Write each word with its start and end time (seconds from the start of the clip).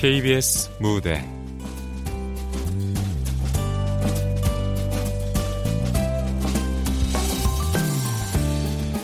KBS 0.00 0.70
무대. 0.78 1.24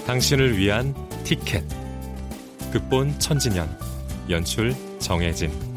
당신을 0.07 0.57
위한 0.57 0.95
티켓. 1.25 1.65
극본 2.73 3.19
천진현 3.19 3.77
연출 4.31 4.73
정혜진 5.01 5.74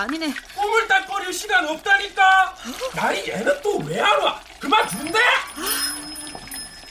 아니네. 0.00 0.32
꼬물딱거릴 0.56 1.32
시간 1.32 1.68
없다니까. 1.68 2.54
나이 2.94 3.28
얘는 3.28 3.60
또 3.62 3.78
왜 3.78 4.00
안 4.00 4.22
와? 4.22 4.40
그만 4.58 4.86
둔대? 4.88 5.18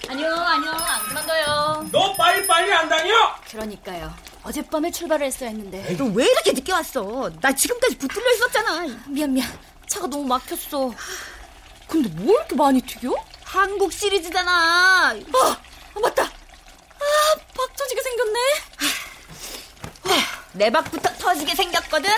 안녕, 0.08 0.48
안녕, 0.48 0.74
안 0.76 1.04
그만둬요. 1.08 1.90
너 1.92 2.14
빨리 2.16 2.46
빨리 2.48 2.72
안 2.74 2.90
다녀? 2.90 3.36
그러니까요. 3.50 4.14
어젯밤에 4.44 4.90
출발을 4.92 5.28
했어야 5.28 5.50
했는데. 5.50 5.96
너 5.98 6.06
왜 6.06 6.26
이렇게 6.26 6.52
늦게 6.52 6.72
왔어? 6.72 7.30
나 7.42 7.52
지금까지 7.54 7.98
붙들려 7.98 8.32
있었잖아. 8.36 8.86
미안, 9.08 9.34
미안. 9.34 9.48
차가 9.88 10.08
너무 10.08 10.26
막혔어. 10.26 10.92
근데 11.88 12.10
뭐 12.10 12.34
이렇게 12.36 12.56
많이 12.56 12.82
튀겨? 12.82 13.14
한국 13.44 13.92
시리즈잖아. 13.92 14.52
아, 14.52 15.14
아 15.14 16.00
맞다. 16.00 16.24
아, 16.24 17.36
박 17.56 17.76
터지게 17.76 18.02
생겼네. 18.02 18.40
내 20.54 20.70
박부터 20.72 21.10
터지게 21.18 21.56
생겼거든. 21.56 22.10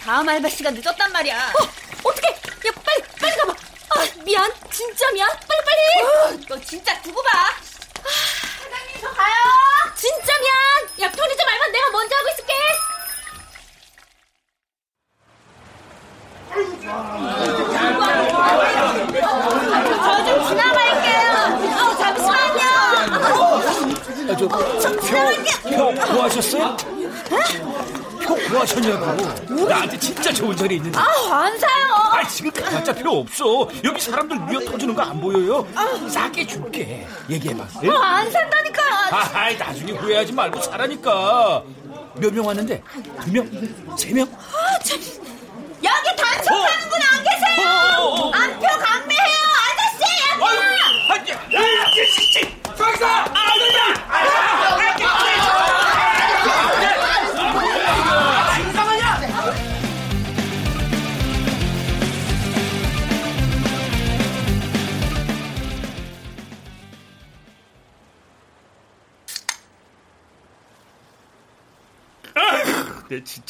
다음 0.00 0.28
알바 0.28 0.48
시간 0.48 0.74
늦었단 0.74 1.12
말이야. 1.12 1.52
어, 1.60 1.68
어떻게? 2.04 2.28
야, 2.28 2.72
빨리, 2.84 3.02
빨리 3.20 3.36
가봐. 3.36 3.52
아, 3.52 4.22
미안. 4.24 4.50
진짜 4.70 5.10
미안. 5.12 5.28
빨리 5.28 5.60
빨리. 5.64 6.06
어, 6.06 6.40
너 6.48 6.60
진짜 6.64 7.00
두고 7.02 7.22
봐. 7.22 7.30
아, 7.38 7.52
사장님, 8.62 9.00
저 9.00 9.10
가요. 9.10 9.34
진짜 9.96 10.32
미안. 10.38 11.06
야, 11.08 11.12
편의점 11.12 11.48
알바 11.48 11.66
내가 11.68 11.90
먼저 11.90 12.16
하고 12.16 12.28
있을게. 12.30 12.52
저좀 19.10 20.48
지나갈게요. 20.48 21.30
어, 21.76 21.96
잠시만요. 21.96 22.64
아, 24.30 24.36
저, 24.38 24.48
저 24.80 25.00
지나갈게요. 25.00 25.76
형, 25.76 25.94
뭐 26.14 26.24
하셨어요? 26.24 26.76
뭐 28.36 28.60
하셨냐고. 28.60 29.64
나한테 29.66 29.98
진짜 29.98 30.32
좋은 30.32 30.56
자리 30.56 30.76
있는데. 30.76 30.98
아, 30.98 31.04
안 31.44 31.58
사요. 31.58 31.86
아, 32.12 32.26
지금 32.28 32.50
가봤자 32.50 32.92
필요 32.94 33.18
없어. 33.18 33.68
여기 33.84 34.00
사람들 34.00 34.38
미어 34.46 34.60
터지는 34.60 34.94
거 34.94 35.00
안 35.02 35.20
보여요? 35.20 35.66
싸게 36.08 36.46
줄게. 36.46 37.06
얘기해봐. 37.28 37.64
예? 37.84 37.90
아, 37.90 38.16
안 38.18 38.30
산다니까. 38.30 38.82
아, 39.10 39.50
나중에 39.58 39.92
후회하지 39.92 40.32
말고 40.32 40.60
사라니까. 40.60 41.62
몇 42.16 42.32
명 42.32 42.46
왔는데? 42.46 42.82
두 43.22 43.32
명? 43.32 43.50
세 43.98 44.12
명? 44.12 44.26
아, 44.36 44.78
참. 44.84 44.98
여기 45.82 46.16
단속하는 46.16 46.88
분 46.90 47.00
안 47.02 47.24
계세요? 47.24 47.66
어, 47.98 48.02
어, 48.02 48.28
어. 48.28 48.32
안표 48.32 48.60
강 48.78 48.89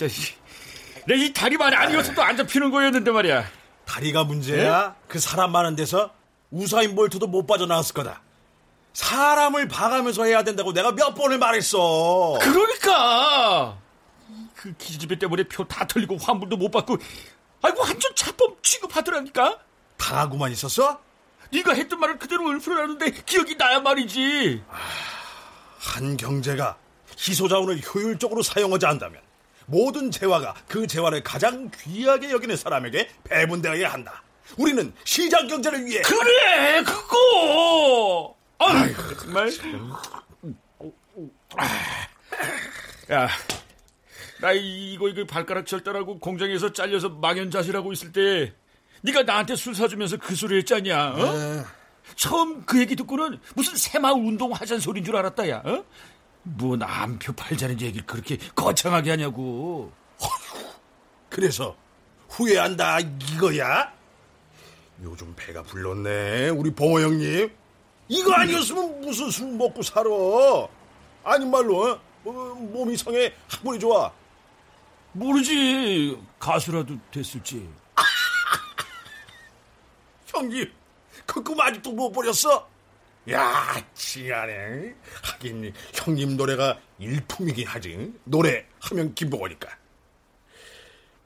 진짜 0.08 0.32
내 1.06 1.14
이 1.16 1.32
다리만 1.32 1.72
아니었어도 1.72 2.22
안 2.22 2.36
잡히는 2.36 2.70
거였는데 2.70 3.10
말이야. 3.10 3.44
다리가 3.86 4.24
문제야? 4.24 4.88
네? 4.88 4.94
그 5.08 5.18
사람 5.18 5.50
많은 5.52 5.74
데서 5.76 6.12
우사인 6.50 6.94
볼트도 6.94 7.26
못 7.26 7.46
빠져나왔을 7.46 7.94
거다. 7.94 8.20
사람을 8.92 9.68
봐가면서 9.68 10.24
해야 10.24 10.42
된다고 10.44 10.72
내가 10.72 10.92
몇 10.92 11.14
번을 11.14 11.38
말했어. 11.38 12.38
그러니까 12.40 13.78
그 14.54 14.72
기집애 14.76 15.18
때문에 15.18 15.44
표 15.44 15.64
다 15.64 15.86
털리고 15.86 16.16
환불도 16.18 16.56
못 16.56 16.70
받고 16.70 16.98
아이고 17.62 17.80
완전 17.80 18.12
차범 18.14 18.56
취급하더라니까. 18.62 19.58
당하고만 19.96 20.52
있었어? 20.52 21.00
네가 21.52 21.72
했던 21.74 21.98
말을 21.98 22.18
그대로 22.18 22.48
읊으라는데 22.50 23.10
기억이 23.26 23.56
나야 23.56 23.80
말이지. 23.80 24.62
아, 24.70 24.76
한 25.78 26.16
경제가 26.16 26.76
희소자원을 27.18 27.80
효율적으로 27.82 28.42
사용하지 28.42 28.86
않다면 28.86 29.20
모든 29.70 30.10
재화가 30.10 30.54
그 30.66 30.86
재화를 30.86 31.22
가장 31.22 31.70
귀하게 31.82 32.30
여기는 32.30 32.56
사람에게 32.56 33.08
배분되어야 33.24 33.92
한다. 33.92 34.22
우리는 34.56 34.92
시장 35.04 35.46
경제를 35.46 35.86
위해 35.86 36.02
그래 36.02 36.82
그거. 36.82 38.34
아이고 38.58 39.16
정말. 39.16 39.50
야, 43.12 43.28
나 44.40 44.52
이거 44.52 45.08
이거 45.08 45.24
발가락 45.24 45.66
절단하고 45.66 46.18
공장에서 46.18 46.72
잘려서 46.72 47.08
망연자실하고 47.08 47.92
있을 47.92 48.12
때 48.12 48.52
네가 49.02 49.22
나한테 49.22 49.56
술 49.56 49.74
사주면서 49.74 50.16
그 50.16 50.34
소리 50.34 50.58
했잖냐. 50.58 51.10
어? 51.10 51.32
네. 51.32 51.62
처음 52.16 52.64
그 52.64 52.80
얘기 52.80 52.96
듣고는 52.96 53.38
무슨 53.54 53.76
새마을 53.76 54.14
운동 54.14 54.52
하잔 54.52 54.80
소리인 54.80 55.04
줄 55.04 55.16
알았다, 55.16 55.48
야. 55.48 55.62
어? 55.64 55.84
뭐 56.42 56.76
남표 56.76 57.32
팔자는 57.32 57.80
얘기를 57.80 58.06
그렇게 58.06 58.36
거창하게 58.54 59.10
하냐고. 59.10 59.92
어휴, 60.20 60.70
그래서 61.28 61.76
후회한다 62.28 63.00
이거야? 63.00 63.92
요즘 65.02 65.34
배가 65.36 65.62
불렀네 65.62 66.50
우리 66.50 66.70
봉호 66.70 67.00
형님. 67.00 67.50
이거 68.08 68.32
아니었으면 68.34 69.00
무슨 69.00 69.30
술 69.30 69.46
먹고 69.52 69.82
살아? 69.82 70.08
아니 71.24 71.46
말로 71.46 71.90
어? 71.92 72.00
뭐, 72.22 72.54
몸이 72.54 72.96
성에 72.96 73.32
학벌이 73.48 73.78
좋아. 73.78 74.12
모르지 75.12 76.18
가수라도 76.38 76.96
됐을지. 77.10 77.68
형님 80.26 80.72
그 81.26 81.42
꿈 81.42 81.60
아직도 81.60 81.92
못 81.92 82.10
버렸어? 82.12 82.68
야, 83.30 83.76
지하네. 83.94 84.94
하긴 85.22 85.72
형님 85.94 86.36
노래가 86.36 86.78
일품이긴 86.98 87.66
하지. 87.66 88.12
노래 88.24 88.66
하면 88.80 89.14
김보거니까. 89.14 89.68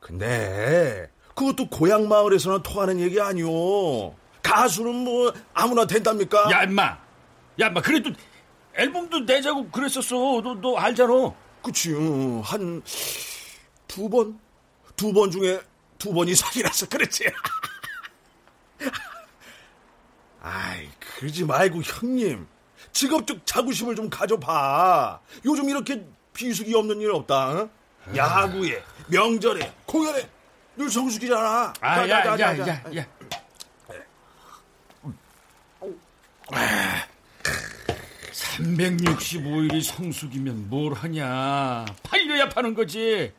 근데 0.00 1.08
그것도 1.34 1.68
고향 1.70 2.08
마을에서는 2.08 2.62
통하는 2.62 3.00
얘기 3.00 3.20
아니오. 3.20 4.14
가수는 4.42 4.94
뭐 4.94 5.32
아무나 5.54 5.86
된답니까? 5.86 6.50
야, 6.50 6.64
임마. 6.64 6.82
야, 7.60 7.66
임마. 7.68 7.80
그래도 7.80 8.10
앨범도 8.74 9.20
내자고 9.20 9.70
그랬었어. 9.70 10.42
너, 10.42 10.54
너 10.60 10.76
알잖아. 10.76 11.12
그치. 11.62 11.92
한 12.42 12.82
두 13.86 14.08
번? 14.08 14.38
두 14.96 15.12
번 15.12 15.30
중에 15.30 15.60
두 15.98 16.12
번이 16.12 16.34
사기라서 16.34 16.86
그렇지. 16.88 17.24
아이, 20.42 20.88
그러지 21.24 21.44
말고 21.46 21.80
형님. 21.82 22.46
직업적 22.92 23.46
자부심을 23.46 23.96
좀 23.96 24.10
가져봐. 24.10 25.20
요즘 25.46 25.70
이렇게 25.70 26.04
비수기 26.34 26.74
없는 26.74 27.00
일 27.00 27.12
없다. 27.12 27.62
어? 27.62 27.70
야구에, 28.14 28.82
명절에, 29.08 29.72
공연에 29.86 30.28
늘 30.76 30.90
성숙이잖아. 30.90 31.72
아, 31.80 31.94
자, 31.94 32.08
야, 32.10 32.22
자, 32.22 32.30
야, 32.32 32.36
자, 32.36 32.58
야, 32.58 32.68
야, 32.68 32.96
야. 32.98 33.06
아, 36.52 37.06
365일이 38.30 39.82
성숙이면 39.82 40.68
뭘 40.68 40.92
하냐. 40.92 41.86
팔려야 42.02 42.50
파는 42.50 42.74
거지. 42.74 43.32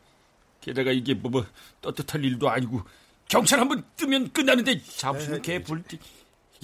게다가 0.60 0.90
이게 0.90 1.14
뭐, 1.14 1.30
뭐 1.30 1.46
떳떳할 1.80 2.24
일도 2.24 2.50
아니고 2.50 2.82
경찰 3.28 3.60
한번 3.60 3.84
뜨면 3.96 4.32
끝나는데 4.32 4.82
잡수는 4.82 5.42
개불띠. 5.42 6.00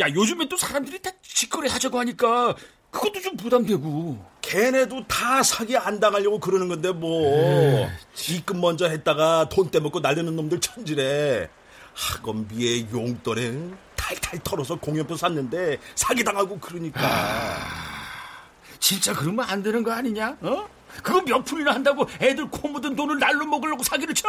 야 0.00 0.08
요즘엔 0.08 0.48
또 0.48 0.56
사람들이 0.56 1.00
다 1.00 1.10
시거래 1.22 1.68
하자고 1.68 1.98
하니까 1.98 2.54
그것도 2.90 3.20
좀 3.20 3.36
부담되고. 3.36 4.32
걔네도 4.42 5.06
다 5.06 5.42
사기 5.42 5.76
안 5.76 5.98
당하려고 5.98 6.38
그러는 6.38 6.68
건데 6.68 6.92
뭐. 6.92 7.88
입금 8.28 8.60
먼저 8.60 8.88
했다가 8.88 9.48
돈 9.48 9.70
떼먹고 9.70 10.00
날리는 10.00 10.34
놈들 10.34 10.60
천지래. 10.60 11.48
학원비에 11.94 12.88
용돈에 12.92 13.70
탈탈 13.96 14.40
털어서 14.42 14.76
공연표 14.76 15.16
샀는데 15.16 15.78
사기 15.94 16.24
당하고 16.24 16.58
그러니까. 16.58 17.00
아, 17.02 18.48
진짜 18.78 19.12
그러면 19.14 19.46
안 19.48 19.62
되는 19.62 19.82
거 19.82 19.92
아니냐? 19.92 20.36
어? 20.40 20.68
그거 21.02 21.22
몇 21.22 21.42
푼이나 21.44 21.72
한다고 21.72 22.06
애들 22.20 22.50
코 22.50 22.68
묻은 22.68 22.96
돈을 22.96 23.18
날로 23.18 23.46
먹으려고 23.46 23.82
사기를 23.82 24.14
쳐? 24.14 24.28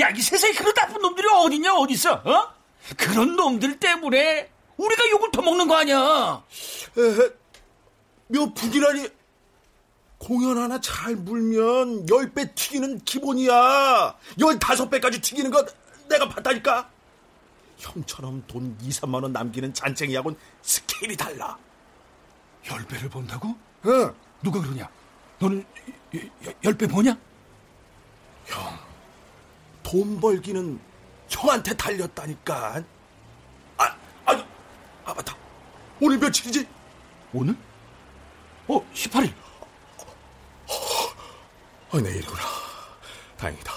야, 0.00 0.10
이 0.10 0.20
세상에 0.20 0.52
그런 0.52 0.74
나쁜 0.74 1.00
놈들이 1.00 1.26
어딨냐, 1.28 1.74
어딨어? 1.74 2.12
어? 2.24 2.54
그런 2.96 3.36
놈들 3.36 3.78
때문에 3.78 4.50
우리가 4.76 5.10
욕을 5.10 5.30
터먹는 5.30 5.68
거 5.68 5.76
아니야? 5.76 6.42
에헤, 6.96 7.30
몇 8.28 8.54
푼이라니. 8.54 9.08
공연 10.18 10.56
하나 10.58 10.80
잘 10.80 11.14
물면 11.14 12.08
열배 12.08 12.54
튀기는 12.54 13.00
기본이야. 13.04 14.16
열다섯 14.40 14.90
배까지 14.90 15.20
튀기는 15.20 15.50
거 15.50 15.64
내가 16.08 16.28
봤다니까. 16.28 16.90
형처럼 17.78 18.42
돈 18.46 18.76
2, 18.80 18.88
3만 18.88 19.22
원 19.22 19.32
남기는 19.32 19.74
잔챙이하고는 19.74 20.38
스케일이 20.62 21.16
달라. 21.16 21.56
열 22.70 22.84
배를 22.86 23.08
번다고? 23.10 23.54
응. 23.86 24.14
누가 24.42 24.60
그러냐? 24.60 24.88
너는 25.38 25.64
열배 26.64 26.86
버냐? 26.86 27.16
형, 28.46 28.78
돈 29.82 30.18
벌기는 30.20 30.80
형한테 31.28 31.76
달렸다니까. 31.76 32.82
아, 35.06 35.10
아, 35.10 35.10
아 35.10 35.14
맞다. 35.14 35.36
오늘 36.00 36.18
며칠이지? 36.18 36.66
오늘? 37.32 37.56
어, 38.68 38.84
18일. 38.92 39.32
어, 41.90 42.00
내일이구나. 42.00 42.42
다행이다. 43.36 43.72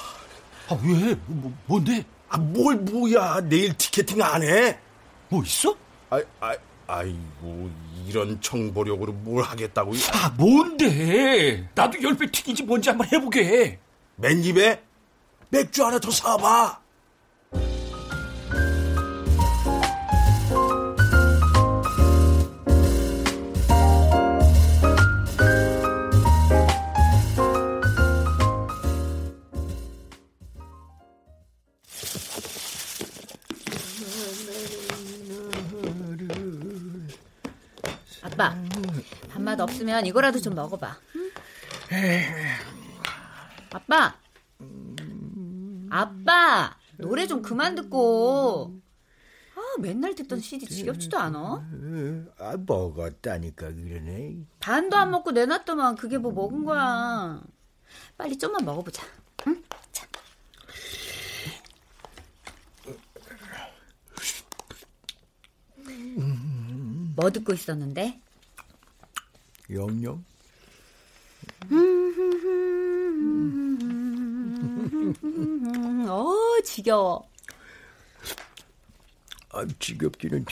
아, 0.69 0.79
왜? 0.83 1.15
뭐, 1.27 1.53
뭔데? 1.67 2.03
아, 2.27 2.37
뭘 2.37 2.75
뭐야. 2.77 3.41
내일 3.41 3.77
티켓팅 3.77 4.21
안 4.21 4.43
해? 4.43 4.79
뭐 5.29 5.43
있어? 5.43 5.75
아, 6.09 6.19
아, 6.39 6.55
아이고, 6.87 7.69
이런 8.07 8.41
청보력으로 8.41 9.13
뭘 9.13 9.43
하겠다고. 9.43 9.93
아, 10.11 10.29
뭔데? 10.37 11.69
나도 11.75 12.01
열배 12.01 12.31
튀긴지 12.31 12.63
뭔지 12.63 12.89
한번 12.89 13.07
해보게. 13.11 13.79
맨입에 14.15 14.83
맥주 15.49 15.85
하나 15.85 15.99
더 15.99 16.09
사봐. 16.09 16.81
맛 39.59 39.63
없으면 39.63 40.05
이거라도 40.05 40.39
좀 40.39 40.55
먹어봐. 40.55 40.97
응? 41.15 41.31
아빠, 43.71 44.15
아빠, 45.89 46.77
노래 46.97 47.27
좀 47.27 47.41
그만 47.41 47.75
듣고. 47.75 48.79
아, 49.55 49.61
맨날 49.81 50.15
듣던 50.15 50.39
CD 50.39 50.65
지겹지도 50.65 51.17
않아? 51.17 51.67
아, 52.39 52.57
먹었다니까 52.65 53.73
그러네. 53.73 54.37
반도 54.61 54.95
안 54.95 55.11
먹고 55.11 55.31
내놨더만 55.31 55.97
그게 55.97 56.17
뭐 56.17 56.31
먹은 56.31 56.63
거야. 56.63 57.41
빨리 58.17 58.37
좀만 58.37 58.63
먹어보자. 58.63 59.03
응? 59.47 59.61
자. 59.91 60.07
뭐 67.15 67.29
듣고 67.29 67.53
있었는데? 67.53 68.21
영영? 69.71 70.23
어, 76.07 76.61
지겨워. 76.63 77.29
아, 79.51 79.65
지겹기는. 79.79 80.45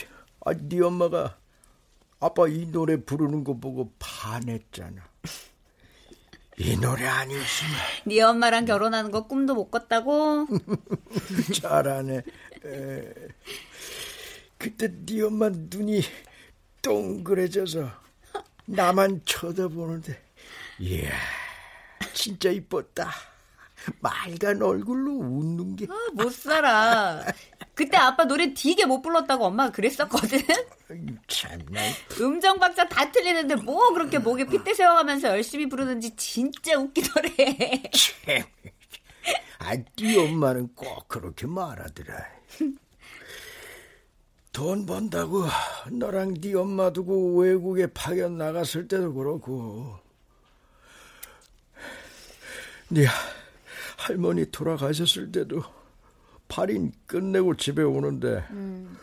아, 0.44 0.52
네 0.54 0.80
엄마가 0.80 1.36
아빠 2.20 2.48
이 2.48 2.66
노래 2.66 2.96
부르는 2.96 3.44
거 3.44 3.54
보고 3.54 3.92
반했잖아. 3.98 5.08
이 6.58 6.76
노래 6.76 7.06
아니었으면. 7.06 7.72
네 8.06 8.20
엄마랑 8.20 8.64
결혼하는 8.64 9.10
거 9.12 9.26
꿈도 9.28 9.54
못 9.54 9.70
꿨다고? 9.70 10.46
잘하네. 11.60 12.22
에, 12.64 13.14
그때 14.58 14.88
네 15.06 15.22
엄마 15.22 15.48
눈이 15.50 16.02
동그래져서 16.82 18.07
나만 18.68 19.22
쳐다보는데, 19.24 20.22
이야, 20.78 21.10
진짜 22.12 22.50
이뻤다. 22.50 23.10
맑은 24.00 24.60
얼굴로 24.62 25.12
웃는 25.12 25.76
게. 25.76 25.86
아, 25.88 25.94
못 26.12 26.30
살아. 26.32 27.24
그때 27.74 27.96
아빠 27.96 28.24
노래 28.24 28.52
되게 28.52 28.84
못 28.84 29.00
불렀다고 29.00 29.46
엄마가 29.46 29.70
그랬었거든? 29.70 30.40
참나. 31.28 31.80
음정 32.20 32.58
박자 32.58 32.88
다 32.88 33.10
틀리는데 33.10 33.54
뭐 33.56 33.92
그렇게 33.92 34.18
목에 34.18 34.44
핏대 34.44 34.74
세워가면서 34.74 35.28
열심히 35.28 35.68
부르는지 35.68 36.14
진짜 36.16 36.76
웃기더래. 36.76 37.30
아, 39.60 39.76
네 39.76 40.18
엄마는 40.18 40.74
꼭 40.74 41.06
그렇게 41.08 41.46
말하더라. 41.46 42.26
돈 44.58 44.84
번다고 44.86 45.44
너랑 45.88 46.34
네 46.34 46.52
엄마 46.52 46.92
두고 46.92 47.38
외국에 47.38 47.86
파견 47.94 48.38
나갔을 48.38 48.88
때도 48.88 49.14
그렇고 49.14 49.96
네 52.88 53.06
할머니 53.96 54.50
돌아가셨을 54.50 55.30
때도 55.30 55.62
발인 56.48 56.90
끝내고 57.06 57.56
집에 57.56 57.84
오는데 57.84 58.44
음. 58.50 58.98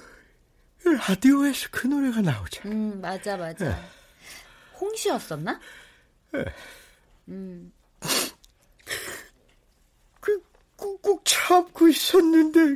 라디오에서 0.84 1.70
그 1.72 1.88
노래가 1.88 2.20
나오잖아. 2.20 2.70
음, 2.70 3.00
맞아, 3.00 3.38
맞아. 3.38 3.66
에. 3.66 3.76
홍시였었나? 4.78 5.58
에. 6.36 6.46
음. 7.30 7.72
그 10.20 10.44
꾹꾹 10.76 11.22
참고 11.24 11.88
있었는데 11.88 12.76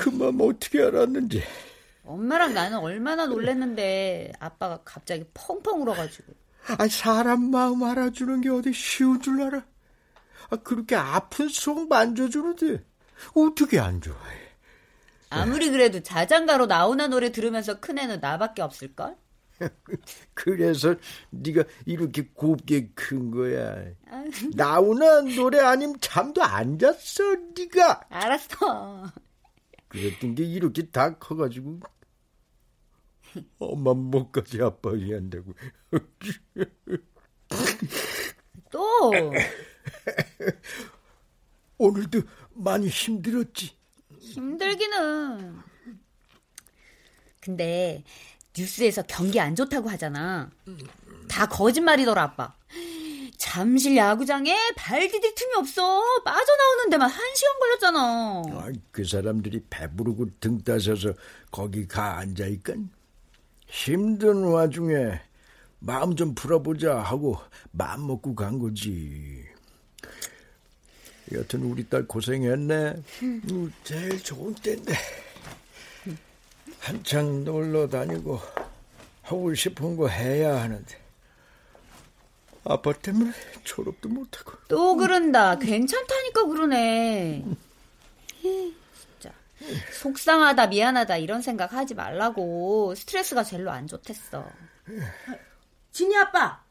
그 0.00 0.10
맘 0.10 0.40
어떻게 0.40 0.82
알았는지. 0.82 1.42
엄마랑 2.02 2.52
나는 2.54 2.78
얼마나 2.78 3.26
놀랬는데 3.26 4.32
아빠가 4.38 4.82
갑자기 4.84 5.24
펑펑 5.34 5.82
울어가지고. 5.82 6.32
아 6.78 6.88
사람 6.88 7.50
마음 7.50 7.82
알아주는 7.82 8.40
게 8.40 8.48
어디 8.48 8.72
쉬운 8.72 9.20
줄 9.20 9.42
알아? 9.42 9.64
아, 10.50 10.56
그렇게 10.56 10.96
아픈 10.96 11.48
속 11.48 11.88
만져주는데 11.88 12.84
어떻게 13.34 13.78
안 13.78 14.00
좋아해? 14.00 14.40
아무리 15.30 15.70
그래도 15.70 16.00
자장가로 16.02 16.66
나오나 16.66 17.06
노래 17.08 17.30
들으면서 17.30 17.78
큰 17.80 17.98
애는 17.98 18.20
나밖에 18.20 18.62
없을걸? 18.62 19.16
그래서 20.34 20.94
네가 21.30 21.64
이렇게 21.84 22.28
곱게 22.32 22.90
큰 22.94 23.30
거야. 23.30 23.76
나오나 24.54 25.20
노래 25.22 25.60
아니면 25.60 25.96
잠도 26.00 26.42
안 26.42 26.78
잤어, 26.78 27.36
네가. 27.56 28.00
알았어. 28.08 29.12
그랬던 29.90 30.36
게 30.36 30.44
이렇게 30.44 30.86
다 30.86 31.18
커가지고 31.18 31.80
엄마 33.58 33.92
목까지 33.92 34.62
아파게 34.62 35.14
한다고. 35.14 35.52
또 38.70 39.12
오늘도 41.76 42.22
많이 42.54 42.88
힘들었지? 42.88 43.76
힘들기는. 44.20 45.58
근데 47.40 48.04
뉴스에서 48.56 49.02
경기 49.02 49.40
안 49.40 49.56
좋다고 49.56 49.88
하잖아. 49.88 50.50
다 51.28 51.46
거짓말이더라, 51.46 52.22
아빠. 52.22 52.54
잠실 53.50 53.96
야구장에 53.96 54.54
발 54.76 55.08
디딜 55.08 55.34
틈이 55.34 55.54
없어. 55.56 56.02
빠져나오는 56.26 56.90
데만 56.90 57.08
한 57.08 57.34
시간 57.34 57.58
걸렸잖아. 57.58 58.42
아, 58.52 58.72
그 58.92 59.02
사람들이 59.02 59.64
배부르고 59.70 60.26
등 60.40 60.62
따셔서 60.62 61.14
거기 61.50 61.88
가 61.88 62.18
앉아있건 62.18 62.90
힘든 63.66 64.44
와중에 64.44 65.22
마음 65.78 66.14
좀 66.14 66.34
풀어보자 66.34 66.98
하고 66.98 67.38
마음 67.70 68.08
먹고 68.08 68.34
간 68.34 68.58
거지. 68.58 69.42
여튼 71.32 71.62
우리 71.62 71.88
딸 71.88 72.06
고생했네. 72.06 73.02
음, 73.22 73.72
제일 73.82 74.22
좋은 74.22 74.54
때인데 74.56 74.92
한창 76.78 77.42
놀러 77.42 77.88
다니고 77.88 78.38
하고 79.22 79.54
싶은 79.54 79.96
거 79.96 80.08
해야 80.08 80.60
하는데 80.60 80.99
아빠 82.64 82.92
때문에 82.92 83.32
졸업도 83.64 84.08
못하고 84.08 84.52
또 84.68 84.96
그런다. 84.96 85.56
괜찮다니까 85.58 86.44
그러네. 86.46 87.44
진짜 88.42 89.32
속상하다 90.00 90.66
미안하다 90.68 91.16
이런 91.18 91.42
생각 91.42 91.72
하지 91.72 91.94
말라고 91.94 92.94
스트레스가 92.94 93.42
제일로 93.44 93.70
안 93.70 93.86
좋댔어. 93.86 94.44
진이 95.92 96.16
아빠, 96.16 96.62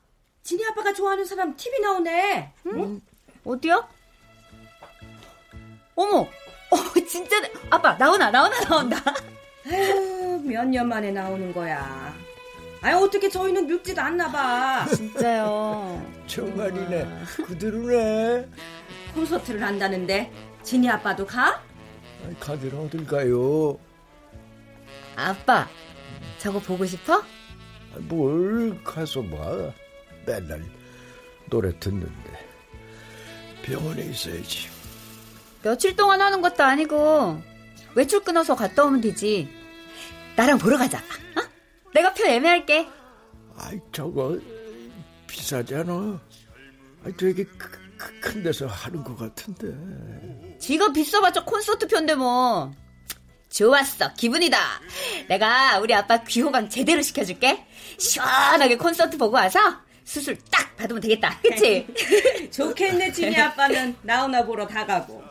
진이 0.43 0.63
아빠가 0.67 0.93
좋아하는 0.93 1.25
사람 1.25 1.55
TV 1.55 1.79
나오네. 1.79 2.53
응? 2.67 3.01
어디요? 3.46 3.88
어머, 5.96 6.19
어 6.19 6.77
진짜 7.08 7.36
아빠 7.69 7.93
나오나 7.96 8.31
나오나 8.31 8.60
나온다. 8.62 8.98
몇년 10.43 10.88
만에 10.88 11.12
나오는 11.12 11.51
거야. 11.53 12.13
아유 12.81 12.98
어떻게 12.98 13.29
저희는 13.29 13.67
늙지도 13.67 14.01
않나 14.01 14.31
봐. 14.31 14.86
진짜요. 14.95 16.05
정말이네. 16.27 17.07
그대로네. 17.45 18.48
콘서트를 19.13 19.62
한다는데 19.62 20.31
진이 20.63 20.89
아빠도 20.89 21.25
가? 21.25 21.62
가들 22.39 22.74
어딜 22.75 23.05
가요? 23.05 23.77
아빠, 25.15 25.67
저거 26.38 26.59
보고 26.59 26.86
싶어? 26.86 27.24
뭘 27.98 28.81
가서 28.83 29.21
봐. 29.24 29.71
맨날 30.25 30.63
노래 31.50 31.77
듣는데 31.79 32.48
병원에 33.63 34.03
있어야지. 34.03 34.69
며칠 35.63 35.95
동안 35.95 36.21
하는 36.21 36.41
것도 36.41 36.63
아니고 36.63 37.41
외출 37.95 38.24
끊어서 38.24 38.55
갔다 38.55 38.86
오면 38.86 39.01
되지. 39.01 39.50
나랑 40.38 40.57
보러 40.59 40.77
가자. 40.77 41.00
어? 41.00 41.41
내가 41.93 42.13
표 42.13 42.25
예매할게. 42.27 42.88
아이 43.58 43.79
저거 43.91 44.38
비싸잖아. 45.27 46.19
아이 47.05 47.15
되게 47.17 47.46
큰 48.22 48.43
데서 48.43 48.67
하는 48.67 49.03
것 49.03 49.17
같은데. 49.17 50.58
지가 50.60 50.91
비싸봤자 50.93 51.43
콘서트 51.43 51.88
편데 51.88 52.15
뭐. 52.15 52.72
좋았어. 53.50 54.13
기분이다. 54.13 54.58
내가 55.27 55.79
우리 55.79 55.93
아빠 55.93 56.24
귀호강 56.24 56.69
제대로 56.69 57.01
시켜줄게. 57.01 57.65
시원하게 57.98 58.77
콘서트 58.77 59.17
보고 59.17 59.36
와서 59.36 59.60
수술 60.03 60.38
딱 60.51 60.75
받으면 60.77 61.01
되겠다. 61.01 61.39
그치? 61.41 61.88
좋겠네, 62.51 63.12
진이 63.12 63.36
아빠는 63.38 63.96
나오나 64.03 64.46
보러 64.46 64.65
다 64.67 64.86
가고. 64.86 65.24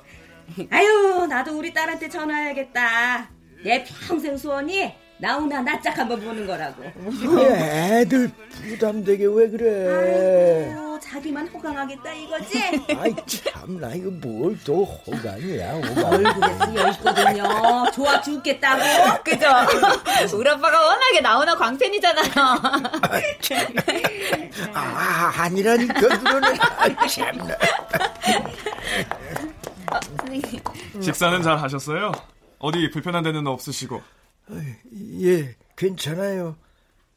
아유, 0.71 1.27
나도 1.29 1.57
우리 1.57 1.73
딸한테 1.73 2.09
전화해야겠다. 2.09 3.31
내 3.65 3.85
평생 3.85 4.37
소원이 4.37 4.93
나오나 5.21 5.61
낯짝 5.63 5.99
한번 5.99 6.21
보는 6.21 6.47
거라고. 6.47 6.85
애들 7.45 8.31
부담되게 8.51 9.27
왜 9.27 9.49
그래? 9.51 10.69
아이고, 10.69 11.01
자기만 11.01 11.49
호강하겠다 11.49 12.13
이거지? 12.13 12.59
아이 12.97 13.15
참나 13.27 13.95
이거 13.95 14.11
뭘 14.11 14.57
또 14.65 14.85
호강이야 14.85 15.73
호강. 15.73 16.05
얼굴에 16.13 16.55
쓰여 16.67 16.89
있거든요. 16.93 17.45
좋아 17.93 18.21
죽겠다고. 18.21 18.83
그죠? 19.25 19.47
우리 20.37 20.49
아빠가 20.51 20.87
워낙에 20.87 21.21
나오나 21.21 21.57
광팬이잖아요. 21.57 22.33
아 24.75 25.33
아니라니까 25.37 25.95
그러네. 26.01 26.59
아, 26.61 27.07
참나. 27.07 27.45
어. 29.91 31.01
식사는 31.01 31.43
잘 31.43 31.59
하셨어요? 31.59 32.13
어디 32.59 32.91
불편한 32.91 33.23
데는 33.25 33.47
없으시고? 33.47 34.03
예, 35.21 35.55
괜찮아요. 35.77 36.57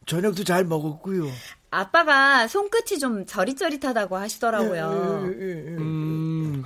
저녁도 0.05 0.43
잘 0.43 0.65
먹었고요. 0.65 1.29
아빠가 1.69 2.47
손끝이 2.47 2.99
좀 2.99 3.25
저릿저릿하다고 3.25 4.17
하시더라고요. 4.17 5.21
음, 5.77 6.63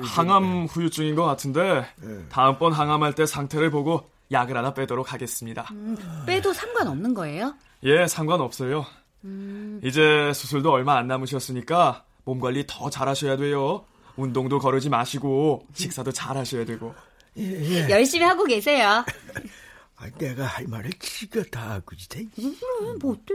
항암 0.00 0.66
후유증인 0.66 1.16
것 1.16 1.24
같은데 1.24 1.84
다음번 2.28 2.72
항암할 2.72 3.14
때 3.14 3.26
상태를 3.26 3.70
보고 3.70 4.08
약을 4.30 4.56
하나 4.56 4.74
빼도록 4.74 5.12
하겠습니다. 5.12 5.66
음, 5.72 5.96
빼도 6.26 6.52
상관없는 6.52 7.14
거예요? 7.14 7.54
예, 7.82 8.06
상관없어요. 8.06 8.86
음. 9.24 9.80
이제 9.82 10.32
수술도 10.32 10.70
얼마 10.70 10.96
안 10.98 11.08
남으셨으니까 11.08 12.04
몸 12.24 12.38
관리 12.38 12.64
더 12.66 12.90
잘하셔야 12.90 13.36
돼요. 13.36 13.84
운동도 14.16 14.58
거르지 14.58 14.88
마시고 14.88 15.66
식사도 15.72 16.12
잘 16.12 16.36
하셔야 16.36 16.64
되고. 16.64 16.94
예, 17.38 17.42
예. 17.42 17.88
열심히 17.88 18.24
하고 18.24 18.44
계세요. 18.44 19.04
아, 20.00 20.08
내가 20.16 20.44
할 20.44 20.66
말을 20.68 20.92
지가 21.00 21.42
다 21.50 21.70
하고 21.72 21.96
있대. 21.98 22.24
그래, 22.36 22.52
뭐 23.00 23.12
어때? 23.14 23.34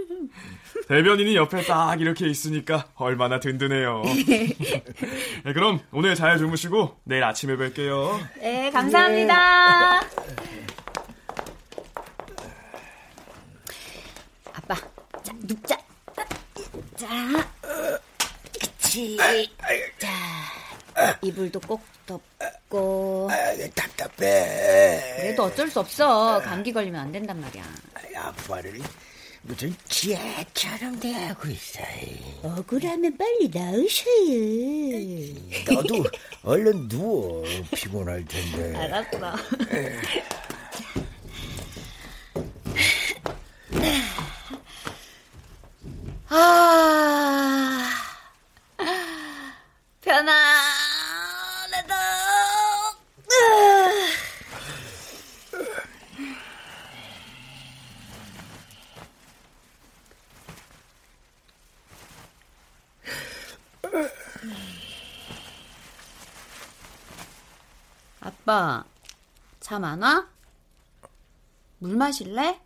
대변인이 0.87 1.35
옆에 1.35 1.61
딱 1.63 1.99
이렇게 1.99 2.25
있으니까 2.27 2.87
얼마나 2.95 3.39
든든해요. 3.41 4.01
네, 5.43 5.53
그럼 5.53 5.81
오늘 5.91 6.15
잘 6.15 6.37
주무시고 6.37 7.01
내일 7.03 7.25
아침에 7.25 7.57
뵐게요. 7.57 8.17
네, 8.39 8.71
감사합니다. 8.71 9.99
아빠, 14.53 14.75
자, 15.21 15.33
눕자. 15.41 15.77
자, 16.95 17.07
그치. 18.53 19.17
자, 19.99 21.19
이불도 21.21 21.59
꼭 21.59 21.93
덮 22.05 22.21
고. 22.73 23.29
아, 23.31 23.35
답답해. 23.75 25.15
그래도 25.17 25.43
어쩔 25.43 25.69
수 25.69 25.79
없어. 25.79 26.41
감기 26.41 26.73
걸리면 26.73 26.99
안 26.99 27.11
된단 27.11 27.39
말이야. 27.39 27.63
아빠를 28.15 28.81
무슨 29.43 29.75
지혜처럼 29.87 30.99
대하고 30.99 31.49
있어. 31.49 31.81
억울하면 32.41 33.15
빨리 33.15 33.51
나으셔요. 33.53 35.35
너도 35.69 36.03
얼른 36.43 36.87
누워. 36.87 37.43
피곤할 37.75 38.25
텐데. 38.25 38.75
알았어. 38.75 39.35
아, 46.29 47.89
편안하다. 50.01 50.73
아빠, 68.23 68.85
잠 69.59 69.83
안 69.83 70.01
와? 70.01 70.25
물 71.79 71.97
마실래? 71.97 72.61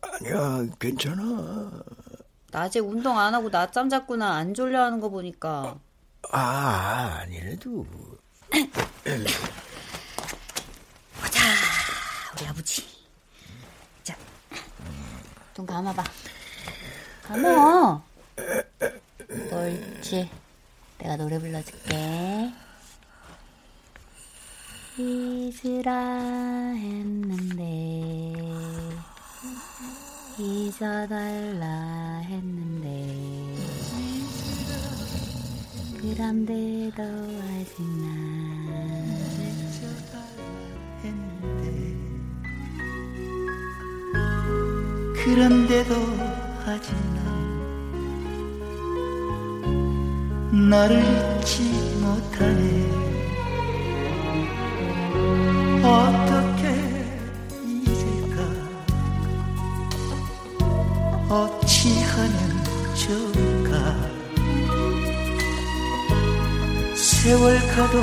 아니야, 0.00 0.64
괜찮아. 0.80 1.70
낮에 2.50 2.80
운동 2.80 3.18
안 3.18 3.34
하고 3.34 3.50
낮잠 3.50 3.90
잤구나. 3.90 4.36
안 4.36 4.54
졸려 4.54 4.84
하는 4.84 5.00
거 5.00 5.10
보니까. 5.10 5.78
아, 6.32 7.18
아니래도. 7.20 7.84
보자, 11.20 11.40
우리 12.34 12.46
아버지. 12.46 12.86
자, 14.02 14.16
눈 15.54 15.66
감아봐. 15.66 16.02
감아. 17.24 18.02
옳지. 19.52 20.30
내가 20.98 21.16
노래 21.16 21.38
불러줄게. 21.38 22.54
잊으라 24.96 25.92
했는데 26.76 28.32
잊어달라 30.38 32.18
했는데 32.22 33.56
그런데도 36.00 37.02
아직 37.02 37.82
난 37.82 38.14
그런데도 45.24 45.94
아직 46.66 46.94
난 47.14 47.24
너를 50.70 51.02
잊지 51.40 51.64
못하네 52.00 52.83
어떻게 55.84 56.62
잊을까? 57.62 58.38
어찌하면 61.28 62.34
좋을까? 62.94 63.74
세월 66.94 67.58
가도 67.74 68.00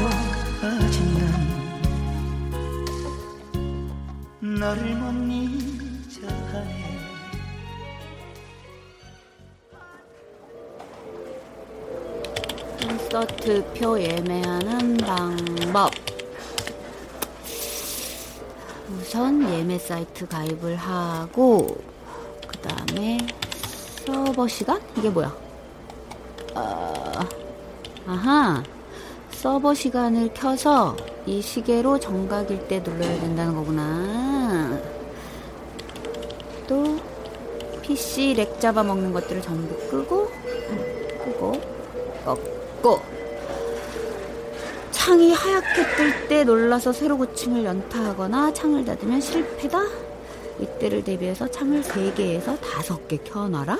아직 0.62 1.02
난 4.40 4.60
너를 4.60 4.96
못 4.96 5.06
잊어 5.32 6.28
하네. 6.28 6.82
콘서트표 12.80 14.00
예매하는 14.00 14.98
방법. 14.98 15.90
우선 19.12 19.44
예매 19.53 19.77
사이트 19.77 20.25
가입을 20.25 20.77
하고, 20.77 21.75
그 22.48 22.58
다음에 22.60 23.18
서버 24.06 24.48
시간? 24.48 24.80
이게 24.98 25.10
뭐야? 25.10 25.36
어, 26.56 27.20
아하. 28.08 28.63
서버 29.32 29.74
시간을 29.74 30.34
켜서 30.34 30.96
이 31.25 31.41
시계로 31.41 32.00
정각일 32.00 32.70
때 32.70 32.80
눌러야 32.80 33.20
된다는 33.20 33.53
거구나. 33.53 34.80
또, 36.70 36.98
PC 37.82 38.36
렉 38.36 38.62
잡아먹는 38.62 39.12
것들을 39.12 39.41
전부 39.41 39.75
끄고, 39.89 40.30
끄고, 41.25 41.51
꺾고. 42.24 43.11
창이 45.03 45.34
하얗게 45.34 45.96
뜰 45.96 46.27
때 46.27 46.43
놀라서 46.43 46.93
세로 46.93 47.17
고침을 47.17 47.65
연타하거나 47.65 48.53
창을 48.53 48.86
닫으면 48.86 49.20
실패다. 49.20 49.79
이때를 50.60 51.03
대비해서 51.03 51.50
창을 51.50 51.81
3개에서 51.81 52.60
5개 52.60 53.20
켜놔라. 53.24 53.79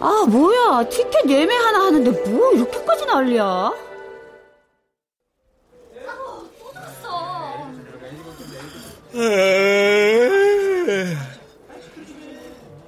아, 0.00 0.24
뭐야. 0.26 0.88
티켓 0.88 1.28
예매 1.28 1.54
하나 1.54 1.84
하는데 1.84 2.10
뭐 2.30 2.52
이렇게까지 2.54 3.04
난리야? 3.04 3.72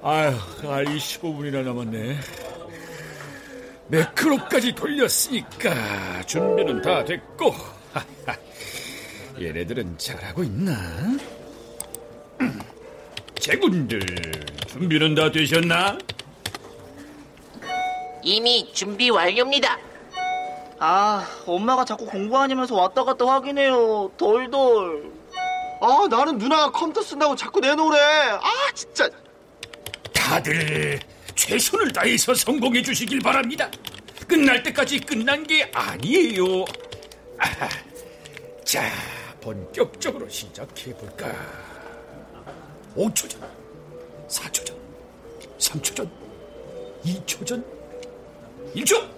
아휴, 0.03 0.71
알이 0.71 0.97
15분이나 0.97 1.63
남았네. 1.63 2.17
매크로까지 3.91 4.73
돌렸으니까 4.73 6.23
준비는 6.23 6.81
다 6.81 7.03
됐고. 7.03 7.53
얘네들은 9.39 9.97
잘하고 9.97 10.43
있나? 10.43 10.73
제군들 13.37 13.99
준비는 14.67 15.15
다 15.15 15.29
되셨나? 15.29 15.97
이미 18.23 18.71
준비 18.71 19.09
완료입니다. 19.09 19.77
아, 20.79 21.27
엄마가 21.45 21.83
자꾸 21.83 22.05
공부하냐면서 22.05 22.75
왔다 22.75 23.03
갔다 23.03 23.25
확인해요. 23.25 24.11
돌돌. 24.17 25.11
아, 25.81 26.07
나는 26.09 26.37
누나가 26.37 26.71
컴퓨터 26.71 27.01
쓴다고 27.01 27.35
자꾸 27.35 27.59
내놓으래. 27.59 27.99
아, 27.99 28.71
진짜. 28.73 29.09
다들 30.13 30.99
최선을 31.35 31.91
다해서 31.91 32.33
성공해 32.33 32.81
주시길 32.81 33.19
바랍니다. 33.19 33.69
끝날 34.27 34.61
때까지 34.63 34.99
끝난 34.99 35.45
게 35.45 35.69
아니에요. 35.73 36.65
아하. 37.37 37.69
자, 38.63 38.89
본격적으로 39.41 40.29
시작해 40.29 40.93
볼까. 40.95 41.27
5초 42.95 43.29
전, 43.29 43.41
4초 44.29 44.65
전, 44.65 44.77
3초 45.57 45.95
전, 45.95 46.11
2초 47.05 47.45
전, 47.45 47.63
1초. 48.75 49.09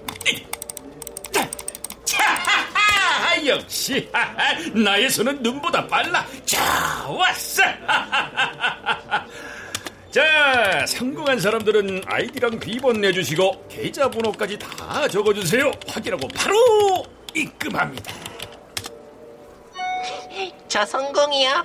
자, 2.05 3.45
역시 3.45 4.09
손은 5.09 5.41
눈보다 5.43 5.85
빨라. 5.87 6.25
자, 6.45 7.07
왔어. 7.09 7.63
자, 10.33 10.83
성공한 10.87 11.39
사람들은 11.39 12.01
아이디랑 12.07 12.59
비번 12.59 12.99
내주시고 13.01 13.67
계좌번호까지 13.69 14.57
다 14.57 15.07
적어주세요. 15.07 15.69
확인하고 15.87 16.27
바로 16.29 17.05
입금합니다. 17.35 18.11
저 20.67 20.83
성공이요. 20.87 21.63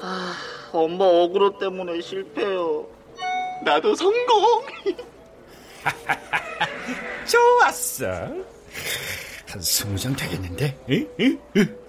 아, 0.00 0.36
엄마 0.72 1.04
어그로 1.04 1.56
때문에 1.60 2.00
실패요. 2.00 2.84
나도 3.64 3.94
성공. 3.94 4.66
좋았어. 7.30 8.06
한 9.48 9.60
스무 9.60 9.96
장 9.96 10.16
되겠는데? 10.16 10.76
응? 10.90 11.08
응? 11.20 11.38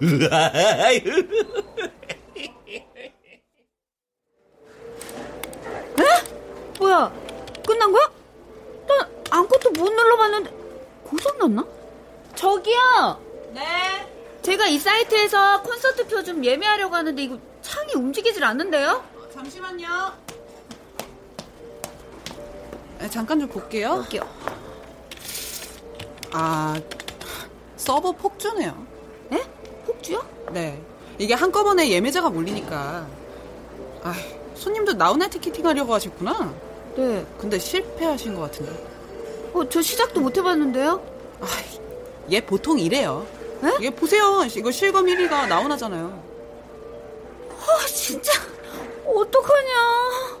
에? 6.00 6.78
뭐야? 6.78 7.12
끝난 7.66 7.92
거야? 7.92 8.10
난 8.86 9.08
아무것도 9.30 9.70
못 9.70 9.90
눌러봤는데 9.92 10.50
고장났나? 11.04 11.64
저기요. 12.34 13.20
네. 13.52 13.62
제가 14.42 14.66
이 14.66 14.78
사이트에서 14.78 15.62
콘서트 15.62 16.06
표 16.06 16.22
좀 16.22 16.44
예매하려고 16.44 16.94
하는데 16.94 17.22
이거 17.22 17.38
창이 17.62 17.92
움직이질 17.94 18.42
않는데요? 18.44 19.02
잠시만요. 19.32 20.12
네, 22.98 23.10
잠깐 23.10 23.40
좀 23.40 23.48
볼게요. 23.48 23.94
볼게요. 23.96 24.22
아, 26.32 26.74
서버 27.76 28.12
폭주네요. 28.12 28.86
에? 29.32 29.42
폭주요? 29.86 30.24
네. 30.52 30.82
이게 31.18 31.34
한꺼번에 31.34 31.88
예매자가 31.90 32.30
몰리니까. 32.30 33.06
아, 34.02 34.14
손님도 34.54 34.94
나우나 34.94 35.28
티켓팅 35.28 35.66
하려고 35.66 35.94
하셨구나. 35.94 36.54
네. 36.96 37.26
근데 37.38 37.58
실패하신 37.58 38.34
것 38.34 38.42
같은데. 38.42 38.72
어, 39.52 39.68
저 39.68 39.82
시작도 39.82 40.20
못 40.20 40.36
해봤는데요? 40.36 41.02
아, 41.40 41.46
얘 42.30 42.40
보통 42.40 42.78
이래요. 42.78 43.26
에? 43.62 43.84
얘 43.84 43.90
보세요. 43.90 44.44
이거 44.56 44.70
실검 44.70 45.06
1위가 45.06 45.48
나오나잖아요. 45.48 46.22
아, 47.60 47.86
진짜. 47.86 48.32
어떡하냐. 49.06 50.38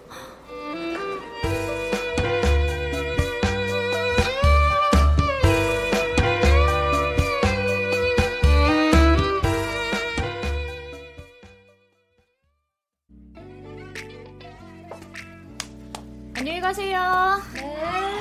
안녕히 16.36 16.60
가세요. 16.60 17.40
네. 17.54 18.20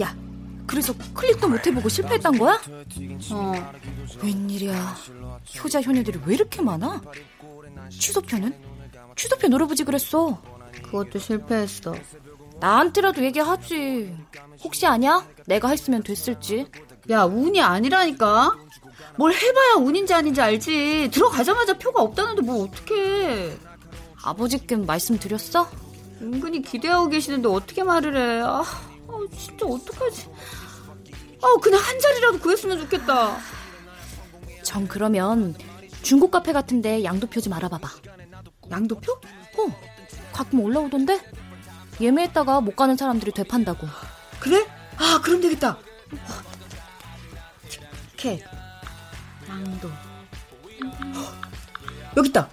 야, 0.00 0.14
그래서 0.66 0.94
클릭도 1.14 1.48
못 1.48 1.66
해보고 1.66 1.88
실패했단 1.88 2.38
거야? 2.38 2.60
어. 3.32 3.52
웬일이야. 4.22 4.96
효자 5.62 5.80
효녀들이 5.82 6.20
왜 6.24 6.34
이렇게 6.34 6.62
많아? 6.62 7.00
취소표는? 7.90 8.54
취소표 9.16 9.48
눌러보지 9.48 9.84
그랬어. 9.84 10.40
그것도 10.84 11.18
실패했어. 11.18 11.94
나한테라도 12.60 13.22
얘기하지. 13.24 14.16
혹시 14.64 14.86
아냐? 14.86 15.26
내가 15.46 15.68
했으면 15.68 16.02
됐을지. 16.02 16.66
야, 17.10 17.24
운이 17.24 17.60
아니라니까. 17.60 18.52
뭘 19.18 19.34
해봐야 19.34 19.74
운인지 19.78 20.14
아닌지 20.14 20.40
알지. 20.40 21.10
들어가자마자 21.12 21.76
표가 21.76 22.00
없다는데 22.02 22.42
뭐 22.42 22.64
어떡해. 22.64 23.58
아버지께 24.22 24.76
말씀드렸어? 24.76 25.68
은근히 26.20 26.62
기대하고 26.62 27.08
계시는데 27.08 27.48
어떻게 27.48 27.82
말을 27.82 28.16
해. 28.16 28.40
아, 28.42 28.62
아 28.62 29.26
진짜 29.36 29.66
어떡하지. 29.66 30.28
아, 31.42 31.56
그냥 31.60 31.80
한 31.80 32.00
자리라도 32.00 32.38
구했으면 32.38 32.78
좋겠다. 32.80 33.36
전 34.62 34.86
그러면 34.86 35.54
중고 36.02 36.30
카페 36.30 36.52
같은데 36.52 37.02
양도표 37.02 37.40
좀 37.40 37.52
알아봐봐. 37.52 37.88
양도표? 38.70 39.12
어, 39.12 39.80
가끔 40.32 40.60
올라오던데? 40.60 41.20
예매했다가 42.00 42.60
못 42.60 42.76
가는 42.76 42.96
사람들이 42.96 43.32
되판다고. 43.32 43.86
그래? 44.40 44.64
아, 44.96 45.20
그럼 45.22 45.40
되겠다. 45.40 45.78
티켓, 48.16 48.42
양도. 49.48 49.90
여기 52.16 52.28
있다. 52.28 52.48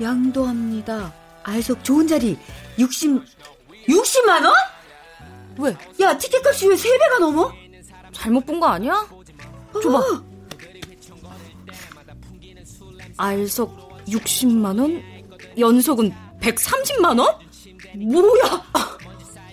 양도합니다. 0.00 1.12
알석 1.42 1.82
좋은 1.84 2.06
자리 2.06 2.36
60 2.78 3.22
60만 3.88 4.44
원? 4.44 4.54
왜? 5.58 5.76
야 6.00 6.16
티켓 6.16 6.44
값이 6.46 6.68
왜 6.68 6.74
3배가 6.76 7.18
넘어? 7.20 7.52
잘못 8.12 8.44
본 8.46 8.60
거 8.60 8.66
아니야? 8.66 9.06
줘봐. 9.82 10.22
알석 13.16 14.04
60만 14.06 14.78
원, 14.80 15.02
연속은 15.58 16.12
130만 16.40 17.18
원? 17.18 17.34
뭐야? 17.96 18.64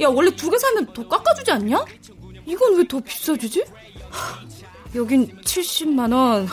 야 0.01 0.07
원래 0.09 0.29
두 0.35 0.49
개 0.51 0.57
사면 0.57 0.85
더 0.93 1.07
깎아주지 1.07 1.51
않냐? 1.51 1.83
이건 2.45 2.77
왜 2.77 2.83
더 2.87 2.99
비싸지지? 2.99 3.65
여긴 4.93 5.27
70만 5.41 6.13
원, 6.13 6.47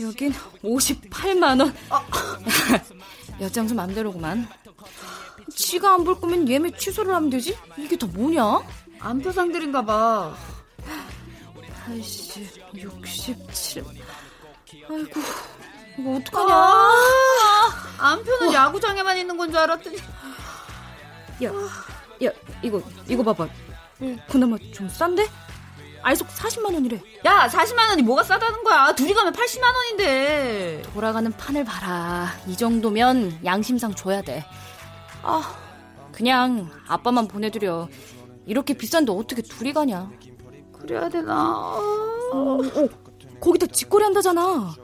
여긴 0.00 0.32
58만원. 0.62 1.74
엿장수 3.40 3.74
맘대로구만. 3.74 4.48
지가 5.54 5.94
안 5.94 6.04
볼 6.04 6.20
거면 6.20 6.48
예매 6.48 6.70
취소를 6.70 7.14
하면 7.14 7.30
되지? 7.30 7.56
이게 7.76 7.96
다 7.96 8.06
뭐냐? 8.06 8.60
안표상들인가 9.00 9.84
봐. 9.84 10.36
80, 11.86 12.74
67. 12.76 13.84
아이고, 14.90 15.20
이거 15.98 16.16
어떡하냐? 16.16 16.54
아, 16.54 17.70
안표는 17.98 18.52
야구장에만 18.52 19.16
있는 19.16 19.36
건 19.36 19.48
줄 19.50 19.58
알았더니. 19.58 19.96
야, 21.44 21.50
야, 22.24 22.30
이거, 22.62 22.82
이거 23.08 23.22
봐봐. 23.22 23.48
그나마 24.28 24.56
좀 24.74 24.88
싼데? 24.88 25.26
알속 26.02 26.28
40만 26.28 26.74
원이래. 26.74 27.00
야, 27.24 27.48
40만 27.48 27.88
원이 27.90 28.02
뭐가 28.02 28.22
싸다는 28.22 28.62
거야? 28.64 28.92
둘이 28.94 29.12
가면 29.14 29.32
80만 29.32 29.62
원인데. 29.74 30.82
돌아가는 30.94 31.30
판을 31.32 31.64
봐라. 31.64 32.28
이 32.46 32.56
정도면 32.56 33.40
양심상 33.44 33.94
줘야 33.94 34.22
돼. 34.22 34.44
아, 35.22 35.54
그냥 36.12 36.70
아빠만 36.86 37.28
보내드려. 37.28 37.88
이렇게 38.46 38.74
비싼데 38.74 39.12
어떻게 39.12 39.42
둘이 39.42 39.72
가냐? 39.72 40.10
그래야 40.72 41.08
되나? 41.08 41.76
어, 41.76 42.32
어, 42.32 42.88
거기다 43.40 43.66
직거래 43.66 44.04
한다잖아. 44.04 44.74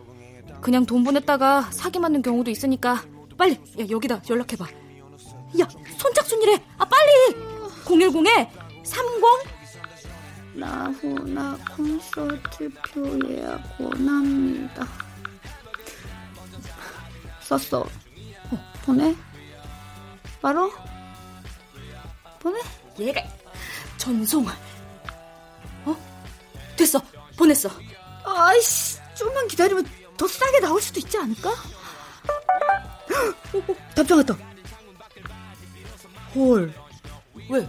그냥 0.61 0.85
돈 0.87 1.05
보냈다가 1.05 1.69
사기 1.71 1.99
맞는 1.99 2.23
경우도 2.23 2.51
있으니까 2.51 3.03
빨리 3.37 3.53
야 3.81 3.87
여기다 3.89 4.23
연락해봐. 4.29 4.67
야 5.61 5.69
손짝순이래. 5.99 6.63
아 6.79 6.85
빨리 6.85 7.35
010에 7.85 8.49
30 8.85 9.21
나훈아 10.55 11.59
콘서트표 11.77 13.19
예약 13.29 13.61
원합니다. 13.81 14.87
썼어. 17.41 17.81
어, 17.81 18.73
보내? 18.85 19.15
바로? 20.41 20.73
보내? 22.39 22.59
얘가 22.99 23.21
전송. 23.97 24.47
어? 25.85 25.97
됐어. 26.77 27.01
보냈어. 27.37 27.69
아이씨, 28.25 28.99
좀만 29.15 29.49
기다리면 29.49 29.85
더 30.17 30.29
싸게 30.29 30.61
나올 30.61 30.81
수도 30.81 31.01
있지 31.01 31.19
않을까? 31.19 31.51
어, 31.51 31.55
어, 33.59 33.77
답장 33.95 34.19
왔다. 34.19 34.37
헐. 36.35 36.73
왜? 37.51 37.69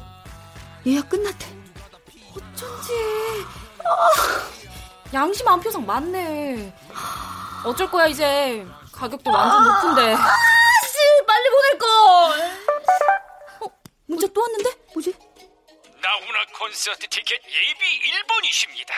예약 0.86 1.10
끝났대. 1.10 1.65
어쩐지. 2.66 3.46
아, 3.84 4.50
양심 5.14 5.48
안 5.48 5.60
표상 5.60 5.86
맞네. 5.86 6.74
어쩔 7.64 7.90
거야 7.90 8.08
이제. 8.08 8.66
가격도 8.92 9.30
완전 9.32 9.64
높은데. 9.66 10.14
아 10.14 10.36
씨, 10.88 11.26
빨리 11.28 11.50
보낼 11.50 11.78
걸. 11.78 11.88
어, 13.62 13.72
문자 14.08 14.28
또 14.34 14.42
왔는데? 14.42 14.70
뭐지? 14.94 15.14
나훈아 16.02 16.46
콘서트 16.58 17.08
티켓 17.10 17.42
예비 17.46 18.12
1번이십니다. 18.12 18.92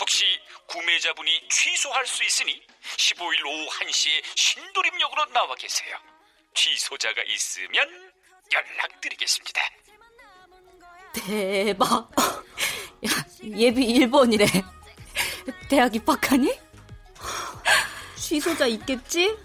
혹시 0.00 0.24
구매자분이 0.68 1.48
취소할 1.48 2.06
수 2.06 2.22
있으니 2.24 2.62
15일 2.96 3.44
오후 3.46 3.66
1시에 3.80 4.22
신도림역으로 4.36 5.26
나와 5.32 5.54
계세요. 5.56 5.96
취소자가 6.54 7.22
있으면 7.26 8.12
연락드리겠습니다. 8.52 9.60
대박. 11.14 12.10
야, 13.04 13.10
예비 13.44 13.86
1번이래. 14.00 14.46
대학 15.68 15.94
입학하니? 15.94 16.58
취소자 18.16 18.66
있겠지? 18.66 19.36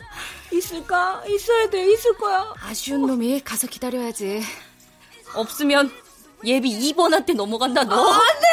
있을까? 0.54 1.24
있어야 1.28 1.70
돼, 1.70 1.92
있을 1.92 2.16
거야. 2.18 2.54
아쉬운 2.62 3.06
놈이 3.08 3.42
가서 3.42 3.68
기다려야지. 3.68 4.42
없으면 5.34 5.92
예비 6.46 6.94
2번한테 6.94 7.36
넘어간다, 7.36 7.84
너. 7.84 8.12
안 8.12 8.20
돼! 8.40 8.48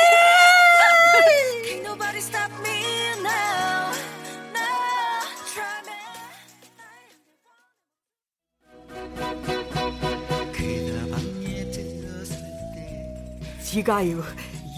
지가요 13.75 14.23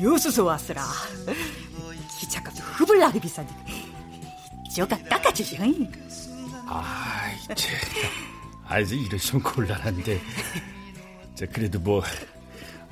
여수서 0.02 0.44
왔으라. 0.44 0.84
기차값도 2.20 2.62
흐블나게 2.62 3.20
비싼데. 3.20 3.54
저가 4.74 5.02
깎아주시 5.04 5.56
아이 6.68 7.36
참 7.54 7.74
아이제 8.66 8.96
이러시면 8.96 9.42
곤란한데. 9.42 10.20
자 11.34 11.46
그래도 11.52 11.78
뭐 11.78 12.02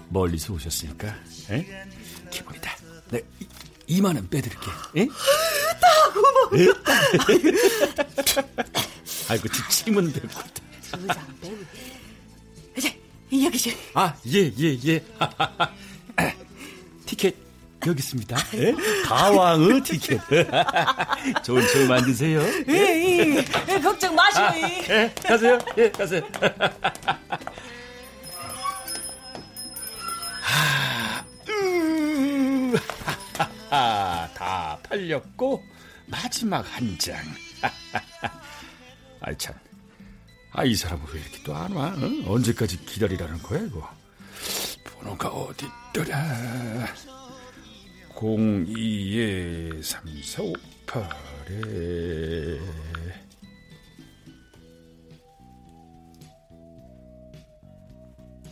멀리서 0.09 0.53
오셨으니까 0.55 1.15
에? 1.51 1.87
기본이다. 2.31 2.71
네 3.11 3.21
2만 3.89 4.15
원 4.15 4.29
빼드릴게. 4.29 4.67
에? 4.97 5.07
다 5.07 6.13
고마워 6.13 6.51
아이고 9.29 9.49
지침은 9.49 10.13
됐고. 10.13 10.41
여기시 13.43 13.77
아예 13.95 14.13
예예 14.27 14.53
예, 14.59 14.79
예. 14.87 15.05
티켓 17.07 17.35
여기 17.87 17.99
있습니다 17.99 18.37
예? 18.55 18.75
가왕의 19.05 19.83
티켓 19.83 20.21
좋은 21.45 21.67
처음 21.69 21.89
만드세요 21.89 22.41
예, 22.69 22.73
예. 22.73 23.45
예, 23.69 23.81
걱정 23.81 24.15
마시오 24.15 24.43
아, 24.43 24.57
예, 24.57 25.13
가세요 25.23 25.59
예 25.77 25.91
가세요 25.91 26.23
하, 30.41 31.25
음, 31.49 32.75
하하하, 33.71 34.29
다 34.35 34.79
팔렸고 34.89 35.63
마지막 36.07 36.61
한 36.77 36.97
장. 36.99 37.17
아이 39.21 39.37
참, 39.39 39.55
아이 40.53 40.75
사람은 40.75 41.05
왜 41.13 41.21
이렇게 41.21 41.43
또 41.43 41.55
안 41.55 41.73
와? 41.73 41.87
어? 41.89 42.33
언제까지 42.33 42.85
기다리라는 42.85 43.43
거야 43.43 43.61
이거? 43.63 43.89
번호가 44.85 45.29
어디 45.29 45.67
있더라? 45.93 46.87
02에 48.15 49.81
3458에 49.81 52.61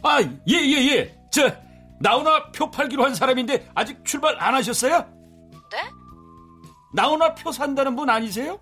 아, 0.04 0.20
예, 0.20 0.54
예, 0.54 0.96
예. 0.96 1.16
저, 1.30 1.48
나훈아 2.00 2.50
표 2.50 2.68
팔기로 2.70 3.04
한 3.04 3.14
사람인데 3.14 3.70
아직 3.74 4.04
출발 4.04 4.36
안 4.42 4.54
하셨어요? 4.54 4.98
네? 5.70 5.78
나훈아 6.92 7.34
표 7.34 7.52
산다는 7.52 7.94
분 7.94 8.10
아니세요? 8.10 8.58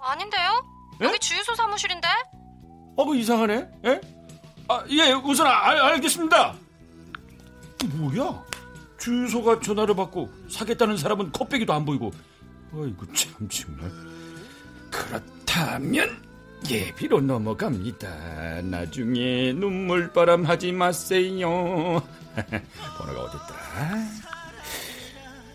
아닌데요? 0.00 0.64
예? 1.02 1.06
여기 1.06 1.18
주유소 1.18 1.54
사무실인데? 1.56 2.06
어, 2.96 3.04
그 3.04 3.16
이상하네. 3.16 3.68
예? 3.86 4.00
아, 4.68 4.84
예, 4.88 5.10
우선 5.12 5.48
알, 5.48 5.78
알겠습니다. 5.78 6.54
뭐야? 7.84 8.44
주유소가 8.98 9.60
전화를 9.60 9.94
받고 9.94 10.30
사겠다는 10.48 10.96
사람은 10.96 11.32
컵배기도 11.32 11.72
안 11.72 11.84
보이고. 11.84 12.12
아이고, 12.72 13.06
참, 13.12 13.48
정말. 13.48 13.90
그렇다면 14.90 16.22
예비로 16.68 17.20
넘어갑니다. 17.20 18.62
나중에 18.62 19.52
눈물바람 19.52 20.44
하지 20.44 20.72
마세요. 20.72 22.02
번호가 22.98 23.20
어딨더라? 23.22 24.08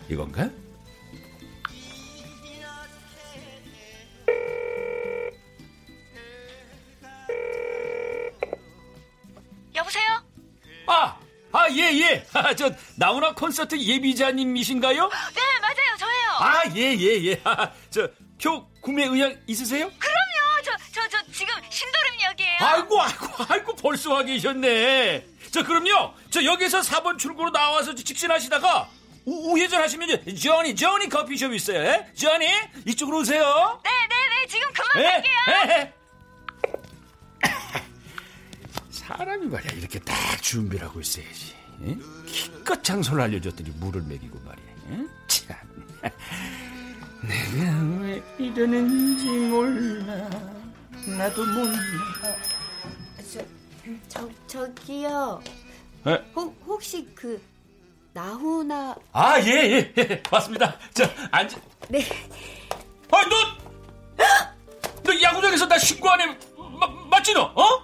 이건가? 0.08 0.50
여보세요? 9.74 10.04
아, 10.86 11.19
아, 11.52 11.68
예, 11.70 11.92
예. 11.98 12.26
아, 12.32 12.54
저, 12.54 12.70
나훈아 12.96 13.34
콘서트 13.34 13.76
예비자님이신가요? 13.78 15.08
네, 15.08 15.40
맞아요. 15.60 15.96
저예요. 15.98 16.30
아, 16.38 16.62
예, 16.76 16.96
예, 16.98 17.24
예. 17.24 17.40
아, 17.44 17.70
저, 17.90 18.08
표 18.42 18.66
구매 18.80 19.04
의향 19.04 19.36
있으세요? 19.46 19.90
그럼요. 19.98 20.62
저, 20.64 20.70
저, 20.92 21.08
저 21.08 21.32
지금 21.32 21.54
신도림역이에요. 21.68 22.56
아이고, 22.60 23.02
아이고, 23.02 23.26
아이고, 23.48 23.76
벌써 23.76 24.14
와 24.14 24.22
계셨네. 24.22 25.26
저, 25.50 25.62
그럼요. 25.64 26.14
저, 26.30 26.44
여기서 26.44 26.80
4번 26.80 27.18
출구로 27.18 27.50
나와서 27.50 27.94
직진하시다가 27.94 28.88
우, 29.26 29.52
우회전 29.52 29.82
하시면 29.82 30.36
저니, 30.36 30.74
저니 30.74 31.08
커피숍 31.08 31.52
있어요. 31.52 31.80
예? 31.80 32.06
저니, 32.16 32.46
이쪽으로 32.86 33.18
오세요. 33.18 33.80
네, 33.84 33.90
네, 33.90 34.16
네. 34.40 34.46
지금 34.46 34.68
그만 34.72 35.04
예, 35.04 35.10
갈게요. 35.10 35.32
예, 35.48 35.80
예. 35.80 35.99
사람이 39.16 39.46
말이야, 39.46 39.72
이렇게 39.72 39.98
딱 40.00 40.14
준비를 40.42 40.86
하고 40.86 41.00
있어야지. 41.00 41.54
에? 41.82 41.96
기껏 42.26 42.82
장소를 42.82 43.22
알려줬더니 43.22 43.70
물을 43.78 44.02
먹이고 44.02 44.38
말이야. 44.40 45.00
에? 45.02 45.06
참. 45.26 45.56
내가 47.22 48.02
왜 48.02 48.22
이러는지 48.38 49.26
몰라. 49.30 50.28
나도 51.18 51.44
몰라. 51.46 51.78
저, 53.32 53.40
저 54.08 54.28
저기요. 54.46 55.42
에? 56.06 56.18
혹 56.34 56.56
혹시 56.66 57.06
그 57.14 57.40
나훈아 58.12 58.94
아, 59.12 59.40
예, 59.40 59.46
예, 59.46 59.94
예. 59.96 60.22
맞습니다. 60.30 60.76
자, 60.92 61.08
앉아. 61.30 61.58
네. 61.88 62.00
아, 63.10 63.18
너! 63.28 63.60
너 65.02 65.22
야구장에서 65.22 65.66
나 65.66 65.78
신고 65.78 66.08
안 66.10 66.20
해. 66.20 66.38
마, 66.78 66.86
맞지, 67.10 67.32
너? 67.34 67.42
어? 67.54 67.79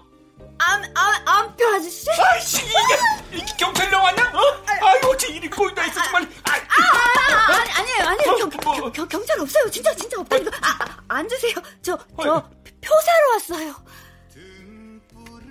이게, 2.62 3.38
이게 3.38 3.52
경찰령 3.58 4.02
왔냐? 4.02 4.22
어? 4.34 4.40
아이고, 4.86 5.08
어째 5.08 5.28
일이 5.28 5.48
꼬인다 5.48 5.82
했어, 5.82 6.02
정말. 6.02 6.22
아, 6.44 6.52
아, 6.52 7.52
아 7.52 7.64
니, 7.64 7.70
아니에요, 7.72 8.04
아니에요. 8.08 8.32
어, 8.32 8.36
경, 8.36 8.50
뭐. 8.64 8.74
경, 8.74 8.92
경, 8.92 9.08
경찰 9.08 9.40
없어요. 9.40 9.70
진짜, 9.70 9.94
진짜 9.94 10.20
없다니까. 10.20 10.56
아, 10.62 10.78
아, 10.84 10.96
앉으세요. 11.08 11.54
저, 11.82 11.96
저, 12.22 12.50
표 12.80 13.00
사러 13.04 13.30
왔어요. 13.32 13.74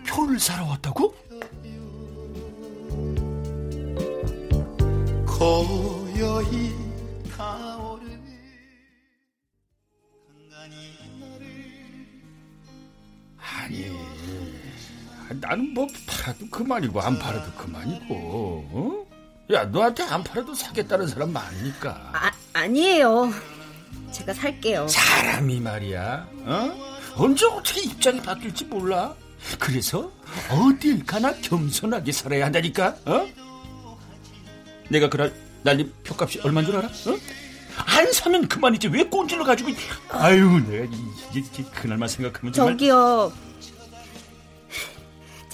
표를 0.07 0.39
사러 0.39 0.65
왔다고? 0.65 1.13
고요히 5.27 6.73
타오르는 7.35 8.23
아니, 13.41 14.14
나는 15.39 15.73
뭐 15.73 15.87
팔아도 16.07 16.47
그만이고 16.49 17.01
안 17.01 17.17
팔아도 17.19 17.51
그만이고. 17.53 18.15
어? 18.71 19.05
야, 19.53 19.63
너한테 19.65 20.03
안 20.03 20.23
팔아도 20.23 20.53
사겠다는 20.53 21.07
사람 21.07 21.31
많으니까. 21.31 22.11
아, 22.13 22.31
아니에요. 22.53 23.31
제가 24.11 24.33
살게요. 24.33 24.87
사람이 24.87 25.59
말이야, 25.59 26.27
어? 26.45 26.95
언제 27.17 27.45
어떻게 27.45 27.81
입장이 27.81 28.21
바뀔지 28.21 28.65
몰라. 28.65 29.13
그래서 29.59 30.11
어딜 30.49 31.05
가나 31.05 31.33
겸손하게 31.33 32.11
살아야 32.11 32.45
한다니까, 32.45 32.95
어? 33.05 33.27
내가 34.89 35.09
그날 35.09 35.33
날린 35.63 35.91
표값이 36.03 36.39
얼마인 36.43 36.65
줄 36.65 36.75
알아? 36.77 36.87
어? 36.87 37.17
안 37.77 38.11
사면 38.13 38.47
그만이지 38.47 38.87
왜 38.87 39.03
꼰질러 39.03 39.43
가지고 39.43 39.71
아유 40.09 40.61
내가 40.67 40.85
이게, 40.85 41.39
이게 41.39 41.63
그날만 41.73 42.07
생각하면 42.07 42.53
정말 42.53 42.73
저기요. 42.73 43.31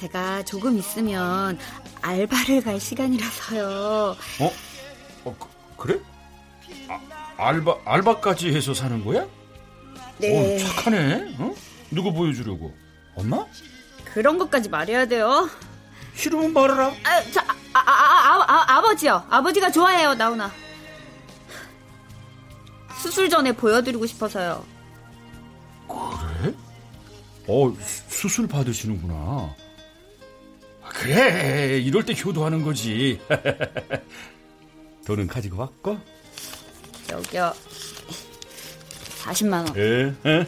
제가 0.02 0.42
조금 0.44 0.80
있으면 0.80 1.60
알바를 2.02 2.64
갈 2.64 2.80
시간이라서요. 2.80 4.16
어? 4.40 4.54
어 5.26 5.36
그, 5.78 5.92
래 5.92 6.00
아, 6.90 7.00
알바 7.38 7.76
알바까지 7.86 8.52
해서 8.56 8.74
사는 8.74 9.06
거야? 9.06 9.28
네. 10.18 10.56
어, 10.56 10.68
착하네. 10.68 11.36
어? 11.38 11.54
누구 11.92 12.12
보여주려고? 12.14 12.74
엄마? 13.14 13.46
그런 14.12 14.40
것까지 14.40 14.70
말해야 14.70 15.06
돼요. 15.06 15.48
싫으면 16.16 16.52
말해라. 16.52 16.88
아, 16.88 17.32
자, 17.32 17.46
아, 17.74 17.80
아, 17.80 17.82
아, 17.82 18.44
아, 18.48 18.78
아버지요. 18.78 19.24
아버지가 19.30 19.72
좋아해요, 19.72 20.16
나훈아. 20.16 20.52
수술 22.98 23.30
전에 23.30 23.52
보여드리고 23.52 24.08
싶어서요. 24.08 24.66
그래? 25.88 26.54
어 27.48 27.72
수- 27.80 28.04
수술 28.10 28.48
받으시는구나. 28.48 29.56
아, 31.02 31.04
그래 31.04 31.80
이럴 31.80 32.06
때 32.06 32.14
효도하는 32.14 32.62
거지. 32.64 33.20
돈은 35.06 35.28
가지고 35.28 35.58
왔고? 35.62 35.98
여기요. 37.12 37.54
40만 39.24 39.68
원. 39.68 39.78
예. 39.78 40.14
예. 40.26 40.46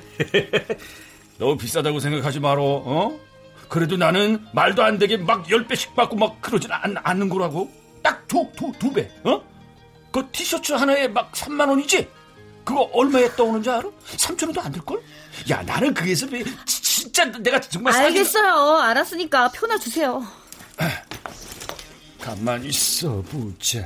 너무 1.40 1.58
비싸다고 1.58 2.00
생각하지 2.00 2.40
말어. 2.40 2.62
어? 2.64 3.20
그래도 3.68 3.98
나는 3.98 4.46
말도 4.54 4.84
안 4.84 5.00
되게 5.00 5.18
막열 5.18 5.66
배씩 5.68 5.96
받고 5.96 6.16
막 6.16 6.40
그러진 6.42 6.72
않, 6.72 6.96
않는 7.04 7.30
거라고. 7.30 7.72
딱 8.04 8.28
두, 8.28 8.48
두, 8.56 8.72
두 8.78 8.94
배. 8.94 9.10
어? 9.24 9.42
그 10.12 10.28
티셔츠 10.32 10.74
하나에 10.74 11.08
막 11.08 11.32
3만 11.32 11.68
원이지? 11.70 12.08
그거 12.64 12.82
얼마에 12.94 13.36
떠오는지 13.36 13.70
알아? 13.72 13.90
3천 14.18 14.44
원도 14.46 14.62
안 14.62 14.72
될걸? 14.72 15.02
야, 15.50 15.64
나는 15.64 15.94
지- 16.66 16.82
진짜 16.84 17.26
내가 17.26 17.60
정말 17.60 17.94
알겠어요. 17.96 18.78
알았으니까 18.78 19.50
표나 19.52 19.78
주세요. 19.80 20.24
가만히 22.22 22.68
있어 22.70 23.22
보자. 23.24 23.80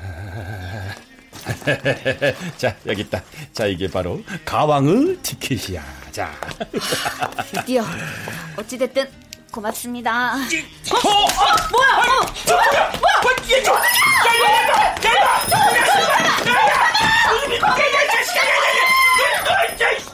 자, 2.57 2.75
여기 2.85 3.01
있다. 3.01 3.23
자, 3.53 3.65
이게 3.65 3.89
바로 3.89 4.21
가왕의 4.45 5.17
티켓이야. 5.23 5.83
자. 6.11 6.33
드디어. 7.51 7.83
어찌 8.57 8.77
됐든 8.77 9.09
고맙습니다. 9.51 10.35
어? 10.35 10.37
어, 10.37 10.37
어, 10.37 11.25
뭐야? 11.71 11.87
어, 11.97 12.25
뭐야? 12.47 12.91
뭐야? 12.99 13.17
아유, 14.27 14.45
아유, 19.81 20.06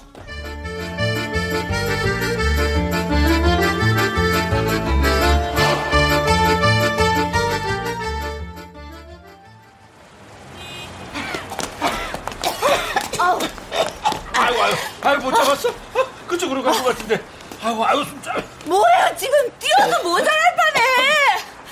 아유, 15.03 15.17
못 15.19 15.33
잡았어? 15.33 15.69
어, 15.69 16.05
그쪽으로 16.27 16.63
간 16.63 16.73
것 16.73 16.83
같은데. 16.85 17.23
아유, 17.61 17.83
아유, 17.83 18.05
진짜. 18.05 18.33
뭐야? 18.65 19.15
지금 19.15 19.37
뛰어도 19.59 20.03
모자랄 20.03 20.55
판에. 20.55 20.81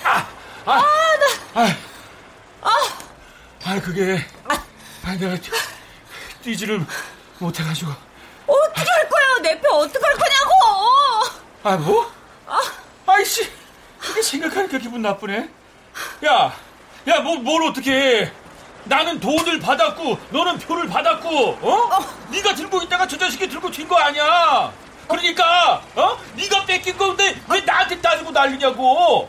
아, 0.03 0.27
아, 0.65 0.81
나. 1.53 1.61
아, 1.61 1.75
아, 2.61 2.71
아, 3.65 3.81
그게. 3.81 4.23
아, 4.47 5.15
내가 5.15 5.35
뛰지를 6.43 6.85
못해가지고. 7.39 7.91
어떻게 8.47 8.89
할 8.89 9.09
거야? 9.09 9.37
내표 9.41 9.69
어떻게 9.75 10.05
할 10.05 10.13
거냐고. 10.15 10.51
아, 11.63 11.77
뭐? 11.77 12.11
아이씨, 13.05 13.49
그게 13.99 14.21
생각하니까 14.21 14.77
기분 14.77 15.01
나쁘네. 15.01 15.49
야, 16.25 16.53
야, 17.07 17.19
뭐, 17.21 17.35
뭘 17.37 17.63
어떻게 17.63 17.91
해. 17.93 18.31
나는 18.85 19.19
돈을 19.19 19.59
받았고, 19.59 20.17
너는 20.31 20.59
표를 20.59 20.87
받았고, 20.87 21.29
어? 21.61 21.89
네가 22.31 22.55
들고 22.55 22.81
있다가 22.83 23.07
저 23.07 23.17
자식이 23.17 23.47
들고 23.47 23.69
튄 23.69 23.87
거 23.87 23.95
아니야. 23.97 24.71
그러니까, 25.07 25.81
어? 25.95 26.17
네가 26.35 26.65
뺏긴 26.65 26.97
건데 26.97 27.39
왜 27.49 27.61
나한테 27.61 27.99
따지고 27.99 28.31
난리냐고. 28.31 29.27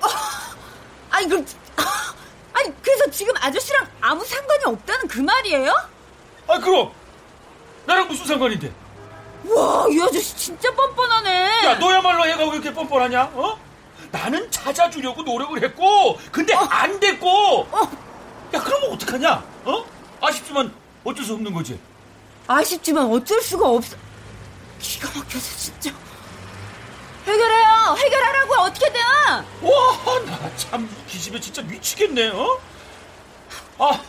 아니 1.11 1.29
그 1.29 1.45
아니 2.55 2.73
그래서 2.83 3.11
지금 3.11 3.35
아저씨랑 3.41 3.87
아무 4.01 4.25
상관이 4.25 4.65
없다는 4.65 5.09
그 5.09 5.19
말이에요? 5.21 5.75
아, 6.49 6.59
그럼 6.59 6.93
나랑 7.87 8.07
무슨 8.09 8.27
상관인데? 8.27 8.73
와, 9.49 9.87
이 9.91 10.01
아저씨 10.01 10.37
진짜 10.37 10.73
뻔뻔하네. 10.73 11.65
야, 11.65 11.75
너야말로 11.75 12.27
애가 12.27 12.45
왜 12.45 12.51
이렇게 12.53 12.73
뻔뻔하냐? 12.73 13.31
어? 13.35 13.59
나는 14.13 14.49
찾아주려고 14.51 15.23
노력을 15.23 15.61
했고, 15.63 16.19
근데 16.31 16.55
안 16.55 17.01
됐고. 17.01 17.67
야, 18.55 18.63
그러면 18.63 18.93
어떡하냐? 18.93 19.33
어? 19.65 19.85
아쉽지만 20.21 20.73
어쩔 21.05 21.25
수 21.25 21.35
없는 21.35 21.53
거지. 21.53 21.79
아쉽지만 22.47 23.07
어쩔 23.07 23.41
수가 23.41 23.69
없어. 23.69 23.97
기가 24.79 25.09
막혀서 25.09 25.57
진짜. 25.57 25.93
해결해요. 27.27 27.97
해결하라고 27.99 28.55
어떻게든. 28.63 29.01
와, 29.63 30.19
나참 30.27 30.89
기집애 31.07 31.41
진짜 31.41 31.63
미치겠네. 31.63 32.29
어? 32.31 32.59
아. 33.79 34.01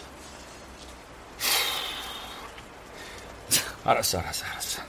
알았어, 3.86 4.19
알았어, 4.19 4.45
알았어. 4.45 4.82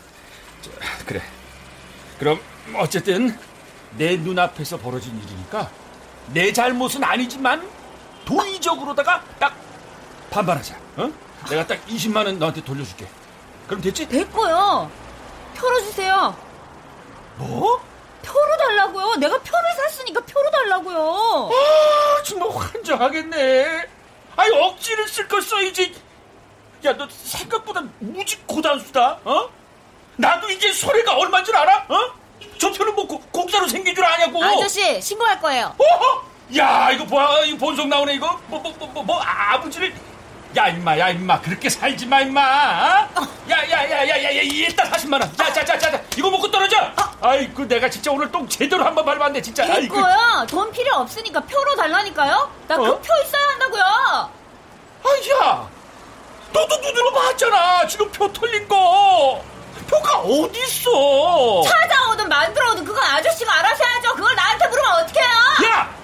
저, 0.63 0.71
그래. 1.05 1.21
그럼 2.19 2.41
어쨌든 2.77 3.37
내 3.97 4.17
눈앞에서 4.17 4.79
벌어진 4.79 5.21
일이니까 5.23 5.71
내 6.29 6.53
잘못은 6.53 7.03
아니지만 7.05 7.69
도의적으로다가 8.25 9.23
딱 9.39 9.55
반반하자. 10.31 10.75
어? 10.97 11.11
내가 11.51 11.67
딱 11.67 11.85
20만 11.87 12.27
원 12.27 12.39
너한테 12.39 12.63
돌려줄게. 12.65 13.07
그럼 13.67 13.81
됐지? 13.83 14.07
됐고요. 14.09 14.91
표로 15.57 15.81
주세요. 15.83 16.37
뭐? 17.37 17.83
표로 18.23 18.57
달라고요. 18.57 19.15
내가 19.17 19.39
표를 19.39 19.73
샀으니까 19.77 20.21
표로 20.21 20.51
달라고요. 20.51 21.51
아, 21.53 22.23
정말 22.23 22.49
환장하겠네. 22.51 23.89
아니, 24.37 24.59
억지를 24.59 25.07
쓸 25.09 25.29
걸 25.29 25.43
써야지. 25.43 25.95
야, 26.87 26.97
너 26.97 27.07
생각보다 27.11 27.83
무지 27.99 28.37
고단수다, 28.47 29.21
어? 29.25 29.49
나도 30.17 30.51
이제 30.51 30.73
소리가 30.73 31.15
얼마인 31.17 31.45
줄 31.45 31.57
알아? 31.57 31.87
어? 31.89 31.97
저 32.59 32.71
표는 32.73 32.95
뭐 32.95 33.07
고- 33.07 33.21
공짜로 33.33 33.67
생긴 33.69 33.95
줄 33.95 34.05
아냐고. 34.05 34.43
아저씨 34.43 35.01
신고할 35.01 35.41
거예요. 35.41 35.75
어허! 35.79 36.25
야 36.57 36.91
이거 36.91 37.05
뭐야 37.05 37.45
이거 37.45 37.57
본성 37.59 37.89
나오네 37.89 38.15
이거 38.15 38.39
뭐뭐뭐 38.49 38.87
뭐 38.93 39.03
뭐, 39.03 39.23
아버지를 39.23 39.95
야 40.57 40.69
임마 40.69 40.99
야 40.99 41.09
임마 41.11 41.41
그렇게 41.41 41.69
살지 41.69 42.07
마 42.07 42.21
임마 42.21 43.09
야야야야야야 43.49 44.43
일단 44.43 44.91
40만 44.91 45.21
원 45.21 45.37
자자자자 45.37 46.01
이거 46.17 46.31
먹고 46.31 46.51
떨어져 46.51 46.77
아이고 47.21 47.67
내가 47.67 47.89
진짜 47.89 48.13
오늘 48.13 48.31
똥 48.31 48.47
제대로 48.49 48.85
한번 48.85 49.05
밟았네 49.05 49.41
진짜 49.41 49.65
됐고요. 49.67 50.47
돈 50.49 50.71
필요 50.71 50.95
없으니까 50.97 51.41
표로 51.41 51.75
달라니까요. 51.75 52.51
나그 52.69 52.83
어? 52.83 52.99
표 53.01 53.15
있어야 53.25 53.49
한다고요. 53.49 53.83
아야 55.05 55.69
너도 56.53 56.77
눈으로 56.77 57.13
봤잖아 57.13 57.87
지금 57.89 58.11
표 58.13 58.33
틀린 58.33 58.69
거 58.69 59.43
표가 59.89 60.19
어디 60.19 60.61
있어 60.61 61.63
찾아오든 61.63 62.29
만들어오든 62.29 62.85
그건 62.85 63.03
아저씨가 63.03 63.59
알아서 63.59 63.85
해야죠. 63.85 64.15
그걸 64.15 64.35
나한테 64.37 64.69
물으면 64.69 64.93
어떡해요? 64.93 65.25
야너 65.65 66.04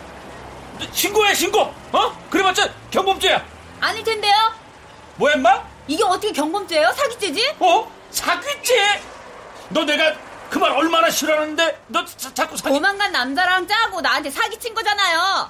신고해 0.93 1.35
신고 1.35 1.73
어 1.93 2.17
그래봤자 2.31 2.69
경범죄야 2.91 3.45
아닐 3.81 4.03
텐데요. 4.05 4.35
뭐야 5.17 5.35
임마 5.35 5.63
이게 5.89 6.03
어떻게 6.05 6.33
경범죄예요? 6.33 6.93
사기죄지? 6.93 7.55
어 7.59 7.91
사기죄 8.11 9.03
너 9.71 9.85
내가 9.85 10.15
그 10.51 10.59
말 10.59 10.73
얼마나 10.73 11.09
싫어하는데 11.09 11.83
너 11.87 12.05
자, 12.05 12.33
자꾸 12.35 12.57
사기 12.57 12.75
도망간 12.75 13.13
남자랑 13.13 13.69
짜고 13.69 14.01
나한테 14.01 14.31
사기친 14.31 14.75
거잖아요. 14.75 15.49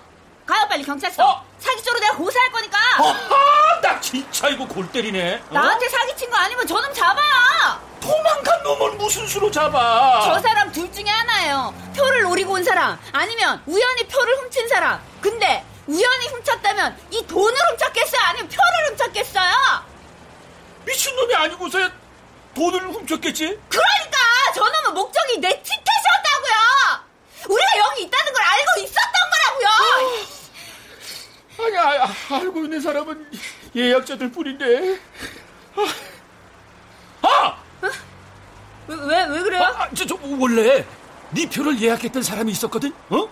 가요 0.50 0.66
빨리 0.68 0.82
경찰서. 0.84 1.44
사기죄로 1.60 2.00
내가 2.00 2.16
고소할 2.16 2.50
거니까. 2.50 2.78
어허, 2.98 3.80
나 3.82 4.00
진짜 4.00 4.48
이거 4.48 4.66
골 4.66 4.90
때리네 4.90 5.42
어? 5.48 5.54
나한테 5.54 5.88
사기친 5.88 6.28
거 6.28 6.36
아니면 6.38 6.66
저놈 6.66 6.92
잡아요. 6.92 7.80
도망간 8.00 8.62
놈을 8.64 8.92
무슨 8.96 9.26
수로 9.28 9.48
잡아 9.50 10.22
저 10.24 10.40
사람 10.40 10.72
둘 10.72 10.90
중에 10.92 11.08
하나예요. 11.08 11.72
표를 11.96 12.22
노리고 12.22 12.54
온 12.54 12.64
사람 12.64 12.98
아니면 13.12 13.62
우연히 13.66 14.08
표를 14.08 14.36
훔친 14.38 14.68
사람. 14.68 15.00
근데 15.20 15.64
우연히 15.86 16.28
훔쳤다면 16.28 16.98
이 17.10 17.24
돈을 17.26 17.56
훔쳤겠어요? 17.70 18.20
아니면 18.24 18.48
표를 18.48 18.88
훔쳤겠어요? 18.90 19.52
미친놈이 20.84 21.32
아니고서야 21.34 21.90
돈을 22.56 22.88
훔쳤겠지 22.88 23.44
그러니까 23.68 24.18
저놈은 24.56 24.94
목적이 24.94 25.38
내 25.38 25.48
티켓이었다고요. 25.62 27.00
우리가 27.50 27.78
여기 27.78 28.02
있다는 28.02 28.32
걸 28.32 28.42
알고 28.42 28.80
있었던 28.80 29.12
거라고요. 29.30 30.30
아니 31.60 32.46
아, 32.70 32.72
있는 32.72 32.80
사람은 32.80 33.26
예약자들 33.74 34.30
뿐인데 34.30 35.00
아! 37.22 37.56
왜, 38.86 38.96
왜, 38.96 39.24
왜 39.26 39.42
그래요? 39.42 39.62
아, 39.62 39.90
저, 39.92 40.06
저 40.06 40.16
원래 40.38 40.86
네 41.30 41.48
표를 41.48 41.80
예약했던 41.80 42.22
사람이 42.22 42.52
있었거든. 42.52 42.92
어? 43.10 43.28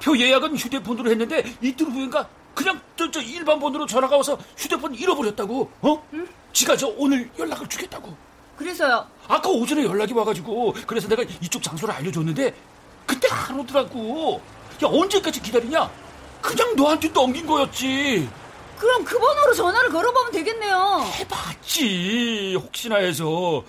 표 0.00 0.16
예약은 0.16 0.56
휴대폰으로 0.56 1.10
했는데 1.10 1.44
이틀 1.60 1.86
후인가 1.86 2.28
그냥 2.54 2.80
저, 2.96 3.10
저 3.10 3.20
일반 3.20 3.58
번호로 3.58 3.86
전화가 3.86 4.16
와서 4.16 4.38
휴대폰 4.56 4.94
잃어버렸다고. 4.94 5.70
어? 5.82 6.08
지가 6.52 6.76
저 6.76 6.86
오늘 6.96 7.28
연락을 7.38 7.68
주겠다고. 7.68 8.16
그래서요. 8.56 9.06
아까 9.26 9.48
오전에 9.48 9.84
연락이 9.84 10.12
와가지고 10.12 10.74
그래서 10.86 11.08
내가 11.08 11.22
이쪽 11.42 11.62
장소를 11.62 11.92
알려줬는데 11.94 12.54
그때 13.04 13.28
안 13.30 13.58
오더라고. 13.58 14.40
야 14.84 14.88
언제까지 14.88 15.42
기다리냐? 15.42 15.90
그냥 16.40 16.76
너한테 16.76 17.08
넘긴 17.08 17.46
거였지. 17.46 18.28
그럼 18.78 19.04
그 19.04 19.18
번호로 19.18 19.54
전화를 19.54 19.90
걸어보면 19.90 20.32
되겠네요. 20.32 21.04
해봤지. 21.14 22.56
혹시나 22.60 22.96
해서. 22.96 23.64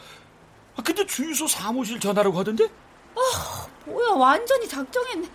아, 0.75 0.81
근데 0.83 1.05
주유소 1.05 1.47
사무실 1.47 1.99
전화라고 1.99 2.37
하던데? 2.39 2.65
아, 3.15 3.67
뭐야, 3.85 4.09
완전히 4.11 4.67
작정했네. 4.67 5.27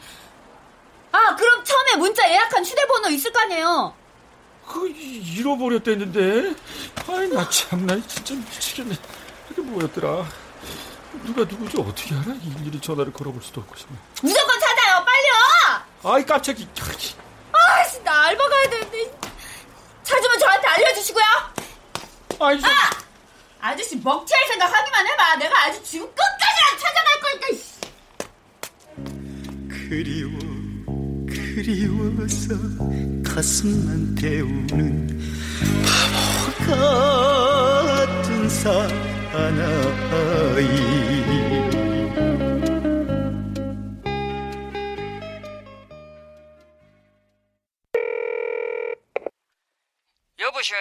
아, 1.13 1.37
그럼 1.37 1.65
처음에 1.65 1.97
문자 1.97 2.29
예약한 2.31 2.65
휴대번호 2.65 3.09
있을 3.11 3.33
거 3.33 3.41
아니에요? 3.41 3.95
그 4.67 4.89
잃어버렸댔는데. 4.89 6.55
아이 7.09 7.29
나 7.29 7.49
참나 7.49 8.01
진짜 8.07 8.35
미치겠네. 8.35 8.97
이게 9.51 9.63
뭐였더라? 9.63 10.25
누가 11.25 11.43
누구지 11.45 11.79
어떻게 11.81 12.15
알아? 12.15 12.35
일일이 12.61 12.81
전화를 12.81 13.13
걸어볼 13.13 13.43
수도 13.43 13.61
없고 13.61 13.75
정말. 13.77 13.99
무조건 14.23 14.61
찾아요, 14.61 15.05
빨리요! 15.05 16.15
아이 16.15 16.25
깜짝이. 16.25 16.67
아씨, 17.53 18.03
나 18.03 18.23
알바 18.29 18.49
가야 18.49 18.71
되는데. 18.71 19.11
찾으면 20.03 20.39
저한테 20.39 20.67
알려주시고요. 20.69 21.25
아이, 22.41 22.61
아! 22.65 22.69
아저씨 23.61 23.97
먹튀할 23.97 24.49
생각 24.49 24.73
하기만 24.73 25.07
해봐. 25.07 25.37
내가 25.37 25.65
아주 25.65 25.83
지금 25.85 26.07
끝까지 26.09 26.79
찾아갈 26.81 27.21
거니까. 27.21 27.47
그리워 29.69 30.33
그리워서 31.29 32.55
가슴만 33.25 34.15
태우는 34.17 35.21
바보 35.85 36.75
같은 37.87 38.49
사나이 38.49 38.73
여보쇼 50.63 50.75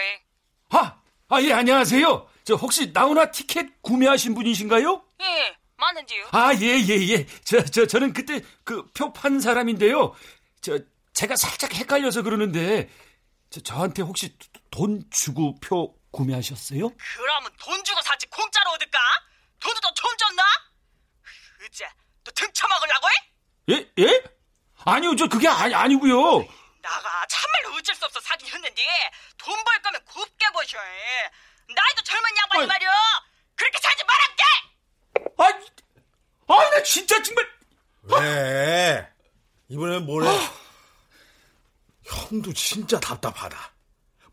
아, 0.69 1.01
아, 1.29 1.41
예, 1.41 1.53
안녕하세요. 1.53 2.29
저 2.43 2.55
혹시 2.55 2.91
나훈아 2.91 3.31
티켓 3.31 3.81
구매하신 3.81 4.35
분이신가요? 4.35 5.03
예 5.21 5.57
맞는지요 5.77 6.27
아, 6.31 6.53
예, 6.55 6.79
예, 6.87 7.07
예. 7.09 7.25
저, 7.43 7.63
저, 7.65 7.85
저는 7.87 8.13
그때 8.13 8.41
그 8.63 8.85
표 8.93 9.11
판 9.13 9.39
사람인데요. 9.39 10.13
저, 10.61 10.77
제가 11.13 11.35
살짝 11.35 11.73
헷갈려서 11.73 12.21
그러는데, 12.21 12.89
저, 13.49 13.59
저한테 13.61 14.01
혹시 14.03 14.35
돈 14.69 15.03
주고 15.11 15.59
표 15.59 15.95
구매하셨어요? 16.11 16.89
그러면 17.17 17.51
돈 17.59 17.83
주고 17.83 18.01
샀지 18.01 18.27
공짜로 18.27 18.71
얻을까? 18.71 18.99
돈도 19.59 19.81
돈 19.95 20.17
줬나? 20.17 20.43
어째 21.65 21.85
또 22.23 22.31
등쳐먹으려고 22.31 23.07
해? 23.09 23.13
예, 23.69 24.03
예? 24.03 24.23
아니요, 24.85 25.15
저 25.15 25.27
그게 25.27 25.47
아니, 25.47 25.73
아니고요. 25.73 26.47
나가 26.81 27.25
참말로 27.27 27.77
어쩔 27.77 27.93
수 27.95 28.03
없어 28.05 28.19
사긴 28.21 28.47
했는데 28.47 28.81
돈 29.43 29.63
벌 29.63 29.82
거면 29.82 30.01
곱게 30.06 30.45
버셔 30.54 30.77
나이도 31.67 32.01
젊은 32.04 32.30
양반이. 32.38 32.67
말이야 32.67 32.89
그렇게 33.56 33.77
살지 33.82 34.04
말았게 34.06 34.43
아, 36.47 36.69
나 36.69 36.84
진짜 36.84 37.21
정말. 37.23 37.47
왜? 38.04 39.08
이번엔 39.69 40.06
뭐래? 40.06 40.27
형도 42.04 42.51
진짜 42.54 42.99
답답하다. 42.99 43.58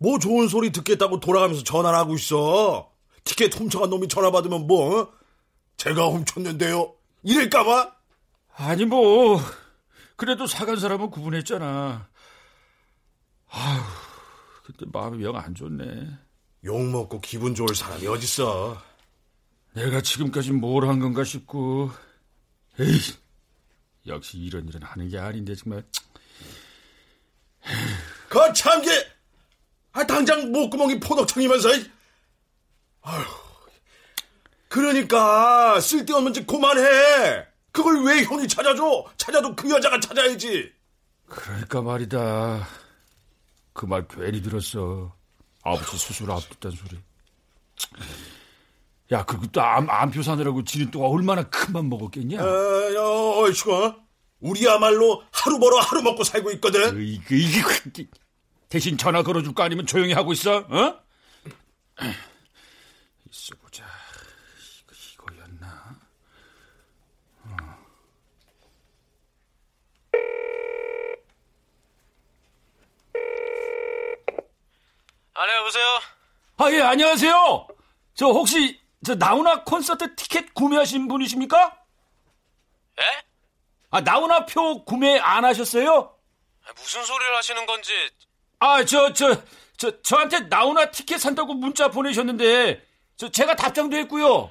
뭐 0.01 0.19
좋은 0.19 0.49
소리 0.49 0.71
듣겠다고 0.73 1.21
돌아가면서 1.21 1.63
전화를 1.63 1.97
하고 1.99 2.15
있어. 2.17 2.93
티켓 3.25 3.55
훔쳐간 3.55 3.89
놈이 3.91 4.09
전화 4.09 4.31
받으면 4.33 4.67
뭐? 4.67 5.01
어? 5.01 5.13
제가 5.77 6.07
훔쳤는데요. 6.09 6.95
이럴까봐? 7.23 7.95
아니, 8.57 8.85
뭐. 8.85 9.41
그래도 10.17 10.47
사간 10.49 10.77
사람은 10.77 11.11
구분했잖아. 11.11 12.09
아휴, 13.51 13.83
그때 14.69 14.85
마음이 14.93 15.25
영 15.25 15.35
안 15.35 15.55
좋네. 15.55 16.07
욕 16.65 16.83
먹고 16.91 17.23
기분 17.23 17.55
좋을 17.55 17.75
사람이 17.75 18.07
어딨어. 18.07 18.79
내가 19.73 20.03
지금까지 20.03 20.53
뭘 20.53 20.85
한 20.87 20.99
건가 21.01 21.25
싶고. 21.25 21.91
에이, 22.79 23.01
역시 24.07 24.37
이런 24.37 24.69
일은 24.69 24.83
하는 24.83 25.09
게 25.09 25.19
아닌데, 25.19 25.55
정말. 25.55 25.85
거참게! 28.29 28.91
아, 29.93 30.07
당장 30.07 30.53
목구멍이 30.53 31.01
포덕청이면서. 31.01 31.71
아휴. 33.03 33.25
그러니까, 34.69 35.81
쓸데없는 35.81 36.35
짓 36.35 36.47
그만해! 36.47 37.47
그걸 37.73 38.05
왜 38.05 38.23
형이 38.23 38.47
찾아줘? 38.47 39.07
찾아도 39.17 39.57
그 39.57 39.71
여자가 39.71 39.99
찾아야지! 39.99 40.71
그러니까 41.27 41.81
말이다. 41.81 42.69
그 43.79 43.87
말 43.87 44.07
괜히 44.09 44.43
들었어. 44.43 45.15
아버지 45.63 45.97
수술 45.99 46.31
앞뒀단 46.33 46.73
소리. 46.73 46.99
야, 49.13 49.25
그것도 49.25 49.63
암, 49.63 49.89
암표 49.89 50.21
사느라고 50.23 50.65
지는 50.65 50.91
동안 50.91 51.11
얼마나 51.13 51.45
큰 51.45 51.73
맘 51.73 51.89
먹었겠냐? 51.89 52.43
어, 52.43 52.47
어, 52.47 53.43
어이씨고, 53.45 53.95
우리야말로 54.41 55.23
하루 55.31 55.61
벌어 55.61 55.79
하루 55.79 56.03
먹고 56.03 56.25
살고 56.25 56.51
있거든? 56.53 57.01
이게, 57.01 57.37
이게, 57.37 57.61
이게. 57.87 58.09
대신 58.69 58.99
전화 58.99 59.23
걸어줄 59.23 59.55
거 59.55 59.63
아니면 59.63 59.87
조용히 59.87 60.13
하고 60.13 60.33
있어, 60.33 60.57
어? 60.59 61.01
있어 63.31 63.55
보자. 63.63 63.85
이거, 64.83 65.33
이거였나? 65.33 65.97
어. 67.45 67.57
아, 75.39 75.47
네, 75.47 75.55
여보세요? 75.55 76.01
아, 76.57 76.71
예, 76.73 76.81
안녕하세요. 76.81 77.69
저 78.15 78.27
혹시, 78.27 78.81
저 79.07 79.15
나훈아 79.15 79.63
콘서트 79.63 80.17
티켓 80.17 80.53
구매하신 80.53 81.07
분이십니까? 81.07 81.79
예? 83.01 83.25
아, 83.93 84.01
나훈아 84.01 84.47
표 84.47 84.85
구매 84.85 85.17
안 85.21 85.45
하셨어요? 85.45 86.19
무슨 86.75 87.05
소리를 87.05 87.37
하시는 87.37 87.65
건지 87.67 87.93
아, 88.59 88.85
저, 88.85 89.13
저, 89.13 89.41
저, 89.77 90.03
저한테 90.03 90.41
나오나 90.41 90.91
티켓 90.91 91.19
산다고 91.19 91.55
문자 91.55 91.89
보내셨는데, 91.89 92.85
저, 93.17 93.29
제가 93.31 93.55
답장도 93.55 93.97
했고요. 93.97 94.51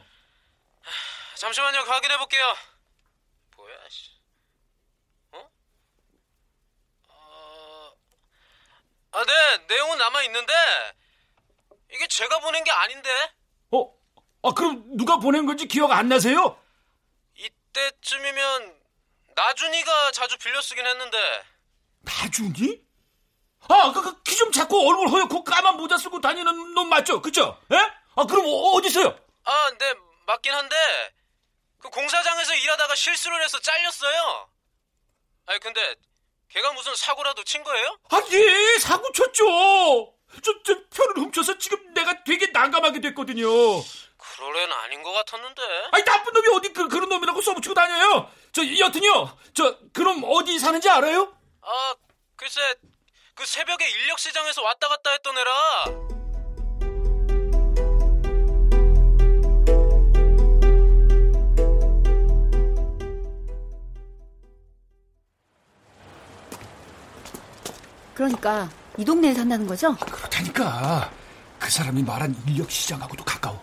잠시만요 1.35 1.79
확인해 1.81 2.17
볼게요 2.17 2.55
뭐야 3.57 3.75
씨 3.89 4.09
어? 5.33 5.49
어... 7.09 7.91
아 9.17 9.25
네 9.25 9.57
내용은 9.67 9.97
남아있는데 9.97 10.53
이게 11.91 12.07
제가 12.07 12.39
보낸 12.39 12.63
게 12.63 12.71
아닌데 12.71 13.09
어? 13.71 13.91
아, 14.43 14.51
그럼 14.53 14.83
누가 14.95 15.17
보낸 15.17 15.45
건지 15.45 15.67
기억 15.67 15.91
안 15.91 16.07
나세요? 16.09 16.61
이때쯤이면 17.35 18.79
나준이가 19.35 20.11
자주 20.11 20.37
빌려 20.37 20.61
쓰긴 20.61 20.85
했는데 20.85 21.17
나준이? 22.01 22.85
아, 23.69 23.91
그, 23.91 24.01
그, 24.01 24.23
키 24.23 24.35
좀 24.37 24.51
작고 24.51 24.87
얼굴 24.87 25.09
허옇고 25.09 25.43
까만 25.43 25.77
모자 25.77 25.97
쓰고 25.97 26.21
다니는 26.21 26.75
놈 26.75 26.89
맞죠? 26.89 27.21
그쵸? 27.23 27.59
예? 27.71 27.75
아, 28.15 28.23
그럼 28.25 28.45
어, 28.45 28.49
어디서요? 28.75 29.19
아, 29.45 29.71
네, 29.79 29.93
맞긴 30.27 30.53
한데, 30.53 30.75
그 31.79 31.89
공사장에서 31.89 32.53
일하다가 32.53 32.93
실수를 32.93 33.43
해서 33.43 33.59
잘렸어요. 33.59 34.49
아니, 35.47 35.59
근데, 35.59 35.95
걔가 36.49 36.71
무슨 36.73 36.95
사고라도 36.95 37.43
친 37.43 37.63
거예요? 37.63 37.97
아, 38.09 38.21
예, 38.31 38.79
사고 38.79 39.11
쳤죠! 39.11 40.13
저, 40.43 40.51
저, 40.63 40.75
표를 40.89 41.17
훔쳐서 41.23 41.57
지금 41.57 41.93
내가 41.93 42.23
되게 42.23 42.47
난감하게 42.47 43.01
됐거든요. 43.01 43.47
그럴 44.17 44.57
애는 44.57 44.71
아닌 44.73 45.03
것 45.03 45.11
같았는데. 45.13 45.61
아니, 45.91 46.03
나쁜 46.03 46.33
놈이 46.33 46.47
어디 46.55 46.73
그, 46.73 46.87
그런 46.87 47.09
놈이라고 47.09 47.41
써붙이고 47.41 47.73
다녀요? 47.73 48.31
저, 48.51 48.61
여튼요, 48.65 49.37
저, 49.53 49.77
그럼 49.93 50.23
어디 50.25 50.57
사는지 50.59 50.89
알아요? 50.89 51.33
아, 51.61 51.95
글쎄, 52.35 52.59
그 53.35 53.45
새벽에 53.45 53.87
인력시장에서 53.87 54.63
왔다 54.63 54.87
갔다 54.87 55.11
했던 55.11 55.37
애라. 55.37 56.16
그러니까 68.27 68.67
이 68.97 69.05
동네에 69.05 69.31
산다는 69.35 69.67
거죠? 69.67 69.95
그렇다니까. 69.97 71.11
그 71.59 71.69
사람이 71.69 72.01
말한 72.01 72.35
인력 72.47 72.69
시장하고도 72.71 73.23
가까워. 73.23 73.61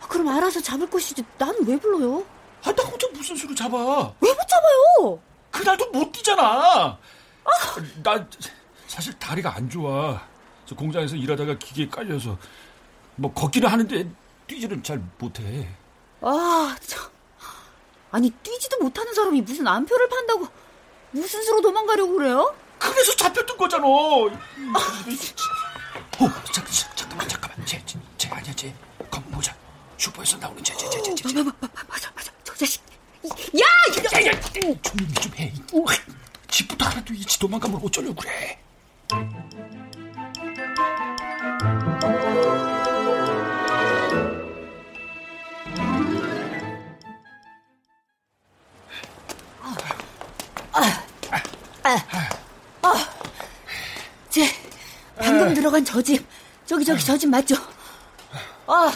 아, 0.00 0.06
그럼 0.08 0.28
알아서 0.28 0.62
잡을 0.62 0.88
것이지. 0.88 1.22
난 1.36 1.54
왜 1.66 1.78
불러요? 1.78 2.24
아, 2.64 2.72
나 2.72 2.82
혼자 2.84 3.06
무슨 3.12 3.36
수를 3.36 3.54
잡아? 3.54 3.76
왜 4.22 4.30
못 4.32 4.38
잡아요? 4.48 5.20
그날도 5.50 5.90
못 5.90 6.10
뛰잖아. 6.10 6.42
아. 6.42 6.98
나 8.02 8.26
사실 8.86 9.12
다리가 9.18 9.54
안 9.54 9.68
좋아. 9.68 10.22
저 10.64 10.74
공장에서 10.74 11.14
일하다가 11.16 11.58
기계에 11.58 11.86
깔려서 11.88 12.38
뭐 13.16 13.30
걷기는 13.34 13.68
하는데 13.68 14.10
뛰지는 14.46 14.82
잘 14.82 15.02
못해. 15.18 15.68
아, 16.22 16.74
참. 16.80 17.04
아니 18.10 18.30
뛰지도 18.30 18.78
못하는 18.78 19.12
사람이 19.12 19.42
무슨 19.42 19.68
안표를 19.68 20.08
판다고 20.08 20.48
무슨 21.10 21.42
수로 21.42 21.60
도망가려고 21.60 22.14
그래요? 22.14 22.54
그래서 22.78 23.16
잡혔던 23.16 23.56
거잖아. 23.56 23.86
어, 23.86 24.30
잠깐, 26.52 26.72
잠깐만, 26.94 27.28
잠깐만. 27.28 27.66
쟤, 27.66 27.82
쟤, 27.84 27.98
쟤 28.18 28.28
아니야, 28.30 28.52
쟤. 28.54 28.74
검은 29.10 29.30
모자. 29.30 29.54
슈퍼에서 29.98 30.36
나오는 30.38 30.62
쟤, 30.62 30.74
쟤, 30.76 30.88
쟤, 30.90 31.02
쟤. 31.02 31.14
쟤. 31.14 31.42
맞아, 31.42 31.52
맞아, 31.88 32.10
맞아. 32.14 32.32
저 32.44 32.54
자식. 32.54 32.82
야, 33.24 33.64
야, 34.14 34.26
야, 34.26 34.40
조용히 34.50 35.14
좀 35.14 35.32
해. 35.36 35.52
집부터 36.48 36.86
하나도 36.86 37.12
잃지 37.12 37.38
도망가면 37.38 37.80
어쩌려고 37.82 38.14
그래. 38.14 38.58
쟤 51.86 52.35
방금 55.26 55.54
들어간 55.54 55.84
저 55.84 56.00
집. 56.02 56.26
저기 56.66 56.84
저기 56.84 57.02
저 57.04 57.16
집 57.18 57.28
맞죠? 57.28 57.56
아, 58.66 58.92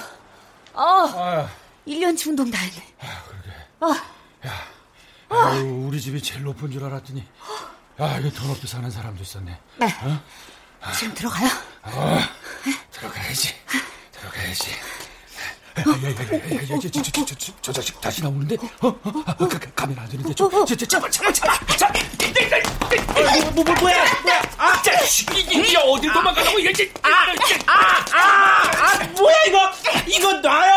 아, 0.74 1.48
1년치 1.86 2.28
운동 2.28 2.50
다 2.50 2.58
했네. 2.58 2.94
아, 3.80 3.94
아유, 5.28 5.84
우리 5.86 6.00
집이 6.00 6.20
제일 6.22 6.42
높은 6.42 6.70
줄 6.70 6.84
알았더니, 6.84 7.24
야, 8.00 8.18
이게 8.18 8.30
더 8.32 8.46
높이 8.46 8.66
사는 8.66 8.90
사람도 8.90 9.22
있었네. 9.22 9.58
네. 9.76 9.86
어? 10.02 10.20
지금 10.98 11.14
들어가요? 11.14 11.48
어, 11.82 12.18
들어가야지. 12.90 13.54
들어가야지. 14.12 14.70
저, 15.84 16.78
저, 16.78 17.02
저, 17.02 17.24
저, 17.24 17.34
저, 17.36 17.52
저 17.62 17.72
자식 17.72 18.00
다시 18.00 18.22
나오는데? 18.22 18.56
어, 18.80 18.88
어, 18.88 18.94
어, 19.04 19.48
가, 19.48 19.58
가면 19.74 19.98
안 19.98 20.08
되는데, 20.08 20.34
저, 20.34 20.48
저, 20.48 20.64
저, 20.64 20.86
제발, 20.86 21.10
제발, 21.10 21.32
제발, 21.32 21.58
자, 21.76 21.92
뭐, 23.54 23.64
뭐, 23.64 23.74
뭐야, 23.74 24.04
뭐야, 24.22 24.42
아, 24.56 24.82
자식, 24.82 25.30
이, 25.36 25.40
이, 25.40 25.76
어딜 25.76 26.12
도망가려고, 26.12 26.58
이게, 26.58 26.92
아, 27.02 27.08
아, 27.66 28.04
아, 28.12 28.70
아, 28.72 29.04
뭐야, 29.18 29.36
이거, 29.46 29.72
이거 30.06 30.32
놔요! 30.34 30.74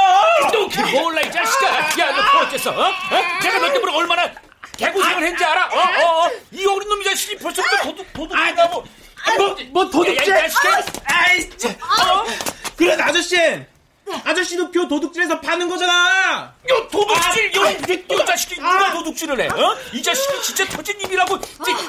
너 0.51 1.01
몰라, 1.01 1.21
이 1.21 1.31
자식아. 1.31 1.67
야, 1.99 2.11
너 2.11 2.31
그렇겠어, 2.39 2.71
어? 2.71 2.83
어? 2.89 3.39
내가 3.41 3.59
너 3.59 3.73
때문에 3.73 3.93
얼마나 3.95 4.31
개고생을 4.77 5.23
했는지 5.23 5.43
알아? 5.43 5.67
어, 5.67 5.79
어, 5.79 6.25
어? 6.25 6.31
이 6.51 6.65
어린 6.65 6.89
놈이 6.89 7.03
자식이 7.05 7.37
벌써부터 7.37 7.77
도둑, 7.83 8.13
도둑이라고. 8.13 8.85
뭐, 9.37 9.57
뭐, 9.71 9.89
도둑질? 9.89 10.29
야, 10.29 10.39
야, 10.39 10.45
이 10.45 10.49
자식아. 10.51 10.83
아이, 11.05 11.49
저, 11.57 11.69
어? 11.69 12.25
그래, 12.75 12.97
아저씨! 12.99 13.35
아저씨도 14.25 14.71
표 14.71 14.87
도둑질해서 14.87 15.39
파는 15.41 15.69
거잖아! 15.69 16.53
요 16.69 16.87
도둑질, 16.89 17.51
아, 17.57 17.71
요, 17.71 17.73
요 18.11 18.25
자식이 18.25 18.55
누가 18.55 18.91
도둑질을 18.93 19.41
해? 19.41 19.47
어? 19.47 19.77
이 19.93 20.01
자식이 20.03 20.41
진짜 20.41 20.65
터진 20.65 20.99
입이라고. 21.01 21.39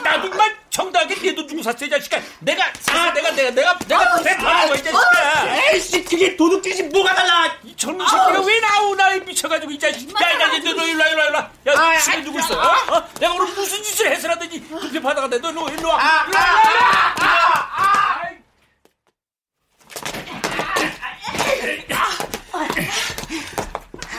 나도만 0.03 0.55
정당하게 0.71 1.15
내돈 1.17 1.47
주고 1.49 1.62
샀어, 1.62 1.85
이 1.85 1.91
자식아. 1.91 2.21
내가 2.41 2.73
사, 2.81 3.12
내가, 3.12 3.31
내가, 3.33 3.51
내가, 3.51 3.79
내가 3.79 4.23
배타는 4.23 4.45
거야, 4.69 4.75
이 4.75 4.83
자식아. 4.83 5.73
에이씨, 5.73 6.05
그게 6.05 6.37
도둑질이지 6.37 6.85
뭐가 6.85 7.15
달라! 7.15 7.53
이 7.65 7.77
젊은 7.77 8.07
새끼가 8.07 8.41
왜 8.41 8.61
나오나 8.61 9.11
미쳐가지고 9.17 9.73
이 9.73 9.79
자식. 9.79 10.09
야, 10.21 10.31
야, 10.31 10.41
야, 10.41 10.49
너, 10.62 10.73
너 10.73 10.85
일로 10.87 11.01
와, 11.01 11.09
일로 11.09 11.19
와, 11.21 11.27
일로 11.27 11.35
와. 11.81 11.95
야, 11.95 11.99
집에 12.01 12.23
누구 12.23 12.39
있어? 12.39 12.55
어? 12.59 12.97
어? 12.97 13.09
내가 13.21 13.33
오늘 13.35 13.47
무슨 13.55 13.83
짓을 13.83 14.11
해서라든지 14.11 14.61
두표 14.69 15.01
받아간다. 15.01 15.39
너 15.39 15.51
일로 15.51 15.62
와, 15.62 15.71
일로 15.71 15.89
와. 15.89 16.27
일로 16.27 16.39
와, 16.39 16.62
일로 16.73 16.85
와. 17.21 18.43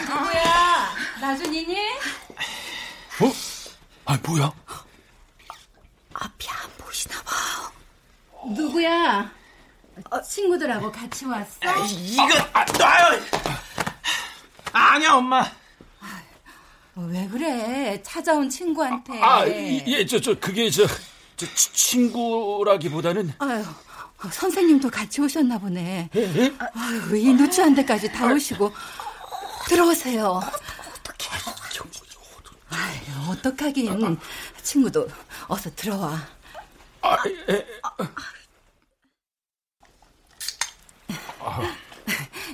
누구야? 0.07 0.95
나준이니? 1.21 1.75
어? 3.21 3.31
아, 4.05 4.17
뭐야? 4.25 4.51
앞이 6.13 6.47
안 6.49 6.69
보이시나 6.77 7.21
봐. 7.23 7.33
누구야? 8.47 9.31
친구들하고 10.27 10.91
같이 10.91 11.25
왔어? 11.25 11.57
이거, 11.89 12.23
아, 12.53 12.65
놔요! 12.65 13.21
아니야, 14.71 15.13
엄마. 15.13 15.45
왜 16.95 17.27
그래? 17.27 18.01
찾아온 18.03 18.49
친구한테. 18.49 19.21
아, 19.21 19.45
이- 19.45 19.83
예, 19.87 20.05
저, 20.05 20.19
저, 20.19 20.33
그게 20.39 20.69
저, 20.69 20.85
저 21.35 21.45
치- 21.53 21.73
친구라기보다는 21.73 23.33
아유, 23.39 23.65
어, 24.25 24.29
선생님도 24.31 24.89
같이 24.89 25.21
오셨나 25.21 25.59
보네. 25.59 26.09
예? 26.15 26.53
아유, 26.73 27.17
이 27.17 27.33
누추한 27.33 27.75
데까지 27.75 28.11
다 28.11 28.25
오시고. 28.25 28.73
들어오세요. 29.67 30.41
아유, 32.69 33.31
어떡하긴. 33.31 34.17
친구도 34.63 35.07
어서 35.47 35.69
들어와. 35.75 36.17
아, 37.01 37.17
예, 37.49 37.65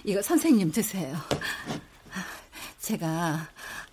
이거 0.03 0.21
선생님 0.21 0.71
드세요. 0.71 1.15
제가 2.79 3.47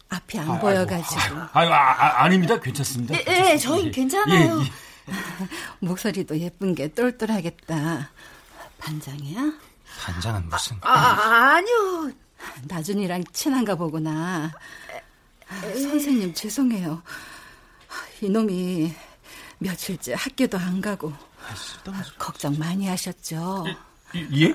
앞이 0.09 0.39
안 0.39 0.51
아이고, 0.51 0.61
보여가지고. 0.61 1.21
아유, 1.53 1.69
아, 1.73 1.77
아, 1.93 2.25
아닙니다. 2.25 2.59
괜찮습니다. 2.59 3.15
네, 3.15 3.25
네, 3.25 3.57
저희 3.57 3.91
괜찮아요. 3.91 4.61
예, 4.61 4.65
예. 4.65 4.88
목소리도 5.81 6.39
예쁜 6.39 6.75
게 6.75 6.89
똘똘하겠다. 6.89 8.11
반장이야? 8.79 9.53
반장은 10.01 10.49
무슨? 10.49 10.77
아, 10.83 10.91
아, 10.91 11.55
아니요. 11.57 12.13
나준이랑 12.65 13.25
친한가 13.33 13.75
보구나. 13.75 14.53
선생님 15.49 16.35
죄송해요. 16.35 17.03
이놈이 18.21 18.95
며칠째 19.59 20.15
학교도 20.15 20.59
안 20.59 20.81
가고 20.81 21.13
걱정 22.19 22.57
많이 22.59 22.87
하셨죠. 22.87 23.65
예? 24.15 24.55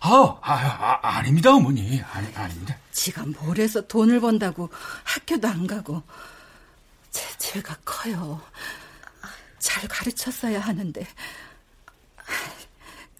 아, 0.00 0.38
아, 0.42 0.52
아, 0.52 1.16
아닙니다, 1.16 1.54
어머니. 1.54 2.00
아니, 2.12 2.34
아닙니다. 2.34 2.76
지가 2.92 3.24
뭘 3.26 3.58
해서 3.58 3.80
돈을 3.86 4.20
번다고 4.20 4.68
학교도 5.04 5.48
안 5.48 5.66
가고 5.66 6.02
제 7.10 7.24
죄가 7.38 7.76
커요. 7.84 8.40
잘 9.58 9.88
가르쳤어야 9.88 10.60
하는데. 10.60 11.06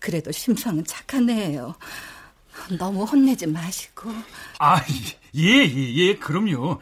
그래도 0.00 0.30
심성은 0.30 0.84
착한 0.84 1.28
애예요. 1.28 1.74
너무 2.78 3.04
혼내지 3.04 3.46
마시고. 3.46 4.10
아, 4.58 4.80
예, 5.34 5.42
예, 5.44 5.94
예, 5.94 6.16
그럼요. 6.16 6.80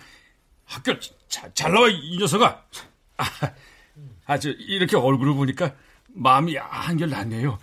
학교 0.64 0.98
자, 1.28 1.52
잘 1.55 1.72
나와, 1.72 1.88
이 1.88 2.16
녀석아. 2.18 2.64
아, 3.16 3.24
아, 4.26 4.38
저, 4.38 4.50
이렇게 4.50 4.96
얼굴을 4.96 5.34
보니까 5.34 5.74
마음이 6.17 6.57
한결 6.57 7.11
낫네요. 7.11 7.59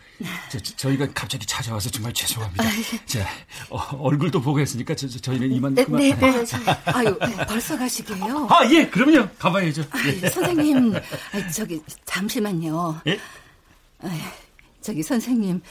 저, 0.51 0.59
저희가 0.59 1.07
갑자기 1.13 1.45
찾아와서 1.45 1.89
정말 1.89 2.13
죄송합니다. 2.13 2.63
자, 3.05 3.25
어, 3.69 3.77
얼굴도 3.97 4.41
보고 4.41 4.59
했으니까 4.59 4.93
저, 4.93 5.07
저 5.07 5.33
희는 5.33 5.51
이만 5.53 5.73
네, 5.73 5.85
그만. 5.85 6.01
네, 6.01 6.13
네. 6.13 6.45
아유, 6.85 7.17
벌써 7.47 7.77
가시게요? 7.77 8.47
아, 8.49 8.65
예, 8.69 8.87
그럼요. 8.87 9.29
가봐야죠. 9.39 9.83
아, 9.89 10.29
선생님, 10.29 10.95
아, 10.95 11.49
저기 11.51 11.81
잠시만요. 12.05 13.01
예? 13.07 13.19
아, 14.03 14.31
저기 14.81 15.01
선생님, 15.01 15.61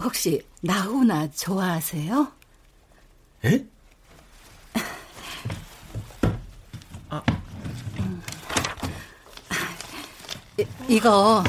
혹시 0.00 0.40
나훈아 0.62 1.30
좋아하세요? 1.32 2.32
예? 3.44 3.66
이, 10.58 10.66
이거 10.88 11.44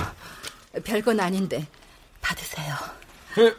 별건 0.82 1.20
아닌데 1.20 1.68
받으세요. 2.22 2.76
예? 3.38 3.56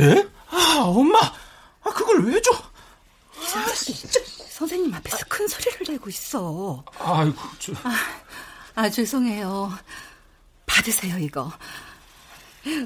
예? 0.00 0.28
아, 0.48 0.82
엄마, 0.84 1.18
아, 1.18 1.90
그걸 1.90 2.24
왜 2.24 2.40
줘? 2.40 2.50
선생님 4.50 4.92
앞에서 4.94 5.18
큰 5.28 5.46
소리를 5.46 5.86
내고 5.88 6.08
있어. 6.08 6.84
아이고, 6.98 7.36
저. 7.58 7.72
아, 7.82 7.94
아 8.74 8.90
죄송해요. 8.90 9.72
받으세요 10.66 11.18
이거. 11.18 11.52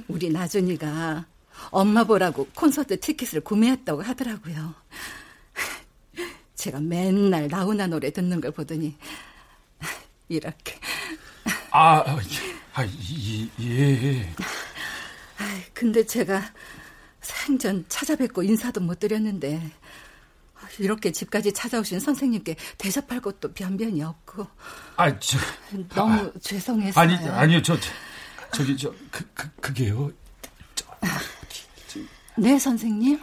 우리 0.09 0.30
나준이가 0.30 1.24
엄마 1.70 2.05
보라고 2.05 2.46
콘서트 2.55 2.98
티켓을 2.98 3.40
구매했다고 3.42 4.03
하더라고요. 4.03 4.74
제가 6.55 6.80
맨날 6.80 7.48
나훈아 7.48 7.86
노래 7.86 8.11
듣는 8.11 8.40
걸 8.40 8.51
보더니 8.51 8.96
이렇게. 10.28 10.78
아, 11.70 12.05
아, 12.74 12.84
예, 12.84 13.48
예. 13.60 14.34
근데 15.72 16.04
제가 16.04 16.42
생전 17.20 17.86
찾아뵙고 17.88 18.42
인사도 18.42 18.80
못 18.80 18.98
드렸는데 18.98 19.60
이렇게 20.78 21.10
집까지 21.10 21.52
찾아오신 21.52 22.00
선생님께 22.00 22.56
대접할 22.78 23.20
것도 23.20 23.52
변변이 23.52 24.02
없고. 24.02 24.46
아, 24.96 25.18
저. 25.18 25.38
너무 25.88 26.12
아, 26.12 26.38
죄송했어요. 26.40 27.02
아니, 27.02 27.16
아니요, 27.28 27.62
저, 27.62 27.78
저 27.80 27.90
저기, 28.52 28.76
저, 28.76 28.92
그, 29.10 29.24
그, 29.34 29.50
그게요. 29.56 30.12
저, 30.74 30.86
네, 32.36 32.58
선생님. 32.58 33.20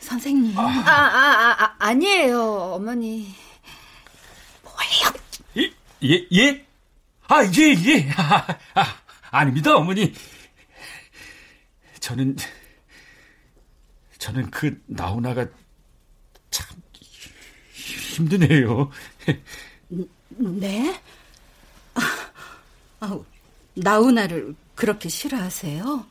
선생님. 0.00 0.58
아, 0.58 0.62
아, 0.62 0.90
아, 0.90 1.64
아 1.64 1.76
아니에요, 1.78 2.40
어머니. 2.74 3.34
뭐예요? 4.62 5.72
예, 6.04 6.26
예? 6.32 6.66
아, 7.34 7.42
예, 7.46 7.74
예. 7.84 8.08
아, 8.16 8.46
아, 8.74 8.96
아닙니다, 9.32 9.74
어머니. 9.74 10.14
저는, 11.98 12.36
저는 14.18 14.48
그 14.52 14.80
나훈아가 14.86 15.44
참 16.52 16.80
힘드네요. 17.72 18.88
네? 20.28 21.00
아, 21.94 22.00
아, 23.00 23.18
나훈아를 23.74 24.54
그렇게 24.76 25.08
싫어하세요? 25.08 26.06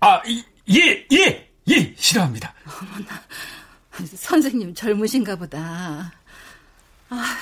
아, 0.00 0.22
예, 0.70 1.06
예, 1.12 1.48
예, 1.68 1.94
싫어합니다. 1.96 2.52
어머나, 2.66 3.22
선생님 4.16 4.74
젊으신가 4.74 5.36
보다. 5.36 6.12
아, 7.10 7.38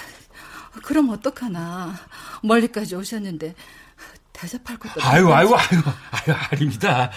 그럼 0.84 1.10
어떡하나. 1.10 1.94
멀리까지 2.42 2.94
오셨는데 2.94 3.54
대접할 4.32 4.78
것도 4.78 5.02
아유, 5.02 5.32
아유, 5.32 5.54
아유, 5.54 5.82
아유, 6.10 6.36
아닙니다. 6.50 7.10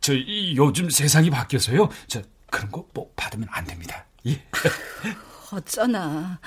저 0.00 0.12
요즘 0.56 0.90
세상이 0.90 1.30
바뀌어서요. 1.30 1.88
저 2.08 2.22
그런 2.50 2.70
거 2.70 2.86
뭐 2.94 3.10
받으면 3.16 3.48
안 3.50 3.64
됩니다. 3.64 4.04
예. 4.26 4.44
어쩌나. 5.52 6.38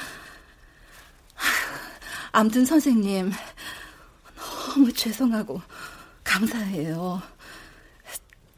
암튼 2.31 2.65
선생님 2.65 3.31
너무 4.35 4.91
죄송하고 4.93 5.61
감사해요. 6.23 7.21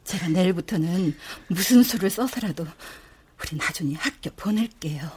제가 0.04 0.28
내일부터는 0.28 1.16
무슨 1.48 1.82
수를 1.82 2.10
써서라도 2.10 2.66
우리 3.40 3.56
나중에 3.56 3.94
학교 3.94 4.30
보낼게요. 4.30 5.10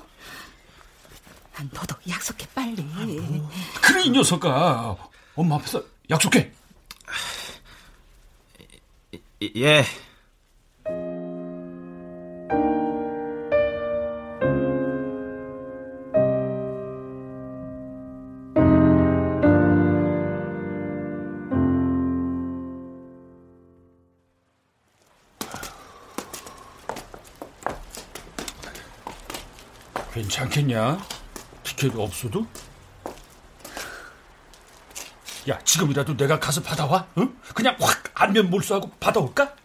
너도 1.72 1.95
약속해 2.09 2.47
빨리. 2.53 2.76
그래 3.82 4.03
이 4.03 4.09
녀석아. 4.09 4.97
엄마 5.36 5.55
앞에서 5.55 5.84
약속해. 6.09 6.51
예. 9.55 9.84
괜찮겠냐? 30.14 30.99
티켓 31.82 31.97
없어도? 31.99 32.45
야, 35.49 35.57
지금이라도 35.63 36.15
내가 36.15 36.39
가서 36.39 36.61
받아와? 36.61 37.07
응? 37.17 37.36
그냥 37.55 37.75
확 37.79 38.03
안면 38.13 38.51
몰수하고 38.51 38.91
받아올까? 38.99 39.55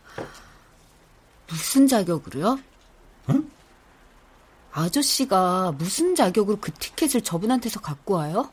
무슨 1.46 1.86
자격으로요? 1.86 2.58
응? 3.28 3.50
아저씨가 4.72 5.74
무슨 5.76 6.14
자격으로 6.14 6.58
그 6.58 6.72
티켓을 6.72 7.20
저분한테서 7.20 7.80
갖고 7.80 8.14
와요? 8.14 8.50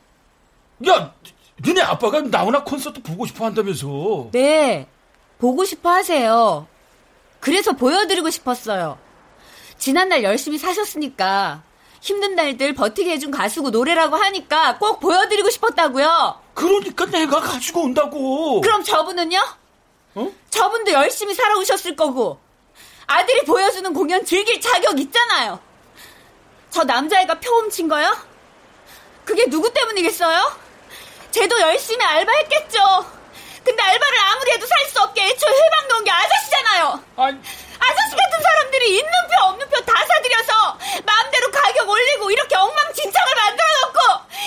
야, 0.86 1.14
너네 1.56 1.80
아빠가 1.80 2.20
나훈아 2.20 2.64
콘서트 2.64 3.02
보고 3.02 3.24
싶어 3.24 3.46
한다면서. 3.46 4.28
네, 4.32 4.86
보고 5.38 5.64
싶어 5.64 5.90
하세요. 5.90 6.66
그래서 7.40 7.72
보여드리고 7.72 8.28
싶었어요. 8.28 8.98
지난날 9.78 10.22
열심히 10.22 10.58
사셨으니까 10.58 11.62
힘든 12.04 12.34
날들 12.34 12.74
버티게 12.74 13.12
해준 13.12 13.30
가수고 13.30 13.70
노래라고 13.70 14.16
하니까 14.16 14.76
꼭 14.76 15.00
보여드리고 15.00 15.48
싶었다고요. 15.48 16.38
그러니까 16.52 17.06
내가 17.06 17.40
가지고 17.40 17.84
온다고. 17.84 18.60
그럼 18.60 18.84
저분은요? 18.84 19.40
어? 20.16 20.30
저분도 20.50 20.92
열심히 20.92 21.32
살아오셨을 21.32 21.96
거고 21.96 22.38
아들이 23.06 23.40
보여주는 23.46 23.90
공연 23.94 24.22
즐길 24.22 24.60
자격 24.60 25.00
있잖아요. 25.00 25.58
저 26.68 26.84
남자애가 26.84 27.40
표 27.40 27.50
훔친 27.52 27.88
거요? 27.88 28.14
그게 29.24 29.48
누구 29.48 29.72
때문이겠어요? 29.72 30.52
쟤도 31.30 31.58
열심히 31.58 32.04
알바했겠죠. 32.04 33.06
근데 33.64 33.82
알바를 33.82 34.18
아무리 34.20 34.52
해도 34.52 34.66
살 34.66 34.84
수 34.88 35.00
없게 35.02 35.22
애초에 35.24 35.50
해방 35.50 35.88
놓은 35.88 36.04
게 36.04 36.10
아저씨잖아요. 36.10 37.04
아니. 37.16 37.38
아저씨 37.80 38.16
같은 38.16 38.42
사람들이 38.42 38.96
있는 38.98 39.10
표 39.30 39.44
없는 39.46 39.68
표 39.70 39.80
다 39.84 39.92
사들여서 40.06 40.78
마음대로 41.04 41.50
가격 41.50 41.88
올리고 41.88 42.30
이렇게 42.30 42.54
엉망진창을 42.54 43.34
만들어 43.34 43.66
놓고 43.82 43.98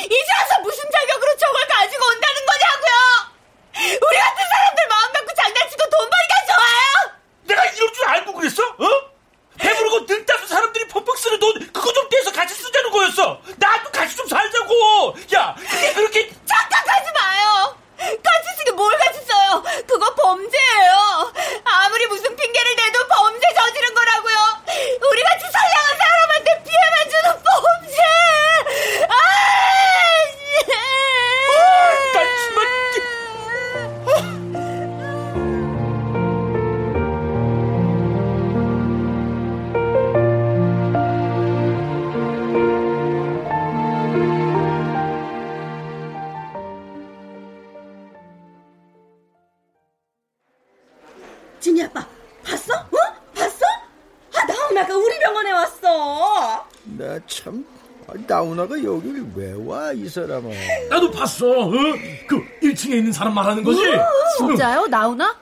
이제 0.06 0.26
와서 0.42 0.62
무슨 0.62 0.84
자격으로 0.92 1.38
저걸 1.38 1.68
가지고 1.68 2.06
온다는 2.08 2.36
거냐고요. 2.46 3.98
우리 4.08 4.18
같은 4.18 4.44
사람들 4.50 4.88
마음 4.88 5.14
갖고 5.14 5.34
장난치고 5.34 5.90
돈 5.90 6.10
벌기가 6.10 6.56
좋아요. 6.56 7.12
내가 7.44 7.66
이럴 7.66 7.94
줄 7.94 8.06
알고 8.08 8.34
그랬어? 8.34 8.64
어? 8.64 8.88
배부르고 9.60 10.06
등 10.06 10.26
따서 10.26 10.48
사람들이 10.48 10.88
퍽퍽 10.88 11.18
쓰는 11.18 11.40
돈 11.40 11.54
그거 11.74 11.92
좀 11.94 12.08
떼서 12.10 12.32
같이 12.32 12.54
쓰자는 12.56 12.92
거였어. 12.92 13.42
나도 13.58 13.92
같이 13.92 14.16
좀 14.16 14.28
살자고. 14.28 15.16
야, 15.36 15.56
그게 15.58 15.94
그렇게 15.94 16.32
착각하지 16.46 17.12
마요. 17.14 17.77
같이 17.98 18.48
쓰게 18.58 18.72
뭘 18.72 18.98
같이 18.98 19.20
써요? 19.26 19.64
그거 19.88 20.14
범죄예요. 20.16 21.34
아무리 21.64 22.06
무슨 22.08 22.36
핑계를 22.36 22.76
대도 22.76 23.08
범죄 23.08 23.48
저지른 23.56 23.94
거라고요. 23.94 24.38
우리 25.12 25.24
같이 25.24 25.46
선량한 25.52 25.98
사람한테 25.98 26.64
피해만 26.64 27.10
주는 27.10 27.44
범죄. 27.44 28.02
아! 29.10 29.14
참. 32.14 32.24
아, 32.24 33.17
나훈아가 58.26 58.82
여길 58.82 59.26
왜 59.36 59.54
와, 59.66 59.92
이 59.92 60.08
사람아? 60.08 60.48
나도 60.90 61.12
봤어. 61.12 61.46
어? 61.68 61.72
그 62.28 62.42
1층에 62.64 62.94
있는 62.98 63.12
사람 63.12 63.34
말하는 63.34 63.64
거지? 63.64 63.82
진짜요? 64.38 64.88
나훈아? 64.88 65.36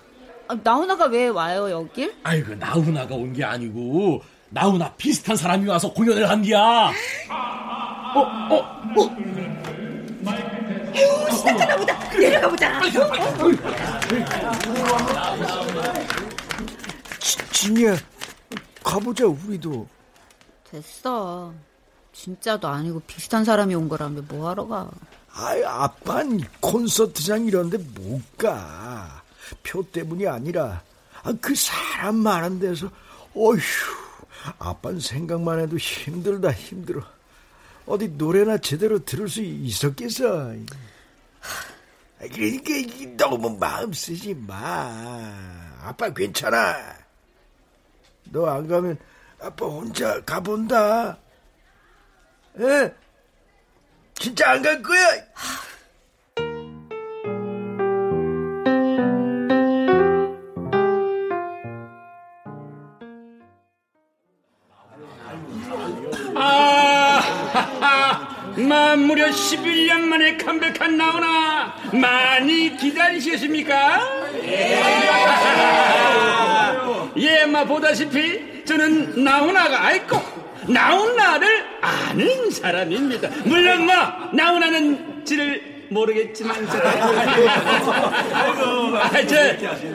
아, 0.47 0.57
나훈아가 0.63 1.05
왜 1.05 1.27
와요 1.27 1.69
여길? 1.71 2.13
아이고 2.23 2.55
나훈아가 2.55 3.15
온 3.15 3.33
게 3.33 3.43
아니고 3.43 4.21
나훈아 4.49 4.93
비슷한 4.93 5.35
사람이 5.35 5.67
와서 5.67 5.91
공연을 5.93 6.29
한 6.29 6.41
게야. 6.41 6.91
어, 7.29 8.19
어, 8.49 8.55
어. 8.55 9.17
에휴, 10.95 11.31
시작하나 11.31 11.75
보다. 11.75 12.09
내려가 12.11 12.47
보자. 12.49 12.81
진이야, 17.51 17.95
가보자, 18.83 19.25
우리도. 19.25 19.87
됐어. 20.79 21.53
진짜도 22.11 22.67
아니고 22.67 23.01
비슷한 23.01 23.45
사람이 23.45 23.75
온 23.75 23.87
거라며 23.87 24.21
뭐하러 24.23 24.67
가? 24.67 24.89
아이, 25.33 25.63
아빤 25.63 26.39
콘서트장 26.59 27.45
이런데 27.45 27.77
못 27.77 28.21
가. 28.37 29.21
표 29.63 29.83
때문이 29.89 30.27
아니라, 30.27 30.81
아, 31.23 31.33
그 31.41 31.53
사람 31.55 32.15
많은 32.15 32.59
데서, 32.59 32.89
어휴, 33.35 33.59
아빤 34.59 34.99
생각만 34.99 35.59
해도 35.59 35.77
힘들다, 35.77 36.51
힘들어. 36.51 37.01
어디 37.85 38.07
노래나 38.09 38.57
제대로 38.57 39.03
들을 39.03 39.29
수 39.29 39.41
있었겠어. 39.41 40.53
그러니까 42.19 43.15
너무 43.17 43.55
마음 43.57 43.93
쓰지 43.93 44.33
마. 44.33 44.55
아빠 45.83 46.09
괜찮아. 46.11 46.75
너 48.31 48.47
안 48.47 48.67
가면 48.67 48.97
아빠 49.39 49.65
혼자 49.65 50.21
가본다. 50.23 51.17
에? 52.59 52.93
진짜 54.15 54.51
안 54.51 54.61
갈 54.61 54.81
거야? 54.81 55.25
아, 66.35 67.21
만 68.57 68.99
무려 68.99 69.27
11년 69.27 70.01
만에 70.01 70.37
컴백한 70.37 70.97
나오나 70.97 71.73
많이 71.93 72.75
기다리셨습니까? 72.77 74.01
예, 77.17 77.45
마 77.51 77.63
보다시피 77.65 78.54
저는 78.65 79.23
나훈아가 79.23 79.85
알고 79.85 80.19
나훈아를 80.67 81.65
아는 81.81 82.49
사람입니다. 82.49 83.29
물론 83.45 83.85
뭐 83.85 83.95
나훈아는 84.33 85.23
지를 85.25 85.75
모르겠지만 85.89 86.67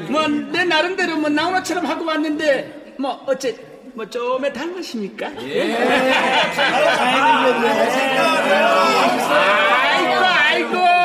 저뭐내 0.07 0.65
나름대로 0.65 1.17
뭐 1.17 1.29
나훈아처럼 1.29 1.85
하고 1.87 2.05
왔는데 2.05 2.95
뭐 2.99 3.23
어째 3.27 3.57
뭐 3.95 4.09
좀에 4.09 4.53
닮으십니까? 4.53 5.27
아이고 9.91 10.25
아이고 10.25 11.00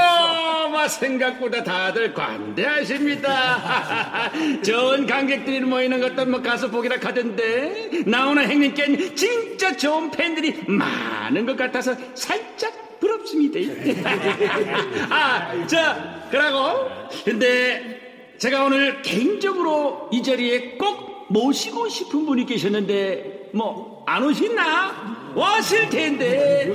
뭐 0.85 0.87
생각보다 0.87 1.63
다들 1.63 2.13
관대하십니다. 2.13 4.31
좋은 4.63 5.07
관객들이 5.07 5.61
모이는 5.61 5.99
것도 5.99 6.29
뭐 6.29 6.41
가서 6.41 6.69
보기라 6.69 6.97
하던데 7.01 8.03
나오는 8.05 8.47
행님께는 8.47 9.15
진짜 9.15 9.75
좋은 9.75 10.11
팬들이 10.11 10.61
많은 10.67 11.47
것 11.47 11.57
같아서 11.57 11.95
살짝 12.13 12.99
부럽습니다. 12.99 13.59
아, 15.09 15.65
저 15.67 15.95
그러고 16.29 16.87
근데 17.23 18.35
제가 18.37 18.65
오늘 18.65 19.01
개인적으로 19.01 20.09
이 20.11 20.21
자리에 20.21 20.77
꼭 20.77 21.25
모시고 21.29 21.89
싶은 21.89 22.25
분이 22.27 22.45
계셨는데 22.45 23.49
뭐 23.53 23.95
안 24.07 24.23
오셨나? 24.23 25.33
왔을 25.35 25.89
텐데 25.89 26.71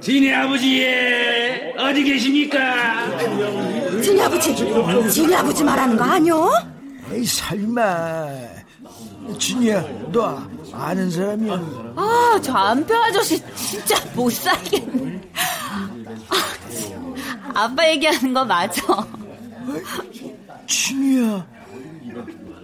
진이 0.00 0.32
아버지 0.34 0.80
예 0.80 1.74
어디 1.76 2.02
계십니까? 2.02 3.06
진이 4.02 4.20
아버지, 4.22 4.54
진이 5.10 5.34
아버지 5.34 5.62
말하는 5.62 5.96
거 5.96 6.04
아니요? 6.04 6.50
에이, 7.12 7.24
설마. 7.24 8.28
진이야, 9.38 9.82
너 10.10 10.42
아는 10.72 11.10
사람이야? 11.10 11.54
아, 11.96 12.40
저 12.42 12.52
안표 12.52 12.94
아저씨 12.94 13.42
진짜 13.54 13.96
못 14.14 14.32
살겠네. 14.32 15.20
아, 16.28 17.62
아빠 17.64 17.88
얘기하는 17.90 18.32
거 18.32 18.44
맞아. 18.44 18.82
진이야. 20.66 21.46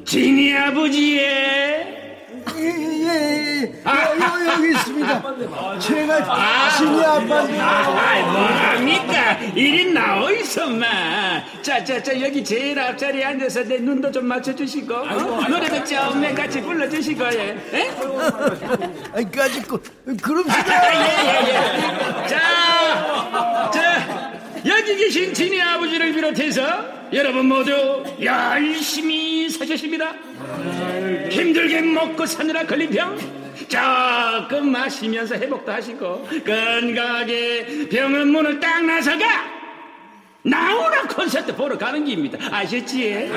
진이 0.07 0.55
아버지 0.57 1.19
예 1.19 2.06
예, 2.55 2.63
예, 2.63 3.63
예. 3.63 3.73
아, 3.85 4.15
여, 4.17 4.53
여기 4.55 4.71
있습니다. 4.71 5.79
제가 5.81 6.71
진이 6.77 7.05
아빠인데. 7.05 7.61
아이 7.61 8.23
뭐합니까 8.23 9.33
이리 9.55 9.93
나와 9.93 10.31
있어 10.31 10.67
마 10.69 10.87
자자자 11.63 12.21
여기 12.21 12.43
제일 12.45 12.79
앞자리에 12.79 13.25
앉아서 13.25 13.65
내 13.65 13.79
눈도 13.79 14.11
좀 14.11 14.27
맞춰주시고 14.27 14.95
어? 14.95 15.49
노래도 15.49 15.85
좀에 15.85 16.33
같이 16.35 16.61
불러주시고 16.63 17.25
예 17.35 17.57
예? 17.73 17.91
아이, 19.15 19.31
까짓거. 19.31 19.79
그럼 20.23 20.45
예예예 20.49 21.53
자, 22.29 23.71
자 23.73 24.26
여기 24.67 24.97
계신 24.97 25.33
진이 25.33 25.61
아버지를 25.61 26.13
비롯해서 26.13 26.63
여러분 27.13 27.47
모두 27.47 28.03
열심히 28.21 29.49
사셨습니다. 29.49 30.13
힘들게 31.31 31.83
먹고 31.83 32.27
사느라 32.27 32.67
걸린 32.67 32.91
병 32.91 33.17
조금 33.69 34.73
마시면서 34.73 35.37
회복도 35.37 35.71
하시고 35.71 36.29
건강하게 36.45 37.89
병원 37.91 38.29
문을 38.29 38.59
딱 38.61 38.85
나서가 38.85 39.56
나오나 40.47 41.03
콘서트 41.09 41.55
보러 41.57 41.77
가는 41.77 42.05
길입니다. 42.05 42.39
아셨지? 42.55 43.29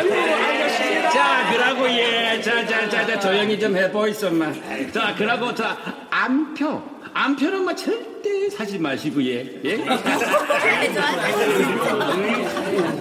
자 1.12 1.52
그러고 1.52 1.90
예자자 1.90 2.88
자 2.88 3.20
조용히 3.20 3.60
좀 3.60 3.76
해보이소마. 3.76 4.54
자 4.94 5.16
그러고 5.16 5.54
자 5.56 5.76
안표 6.12 6.82
안표는 7.14 7.64
뭐 7.64 7.74
절대 7.74 8.48
사지 8.52 8.78
마시고 8.78 9.24
예, 9.26 9.60
예? 9.66 9.78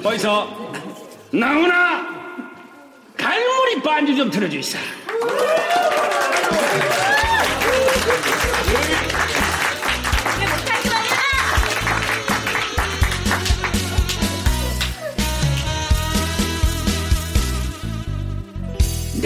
거기서? 0.03 0.73
나오나? 1.31 2.17
갈무리 3.17 3.83
반주 3.83 4.17
좀 4.17 4.31
틀어주이사 4.31 4.79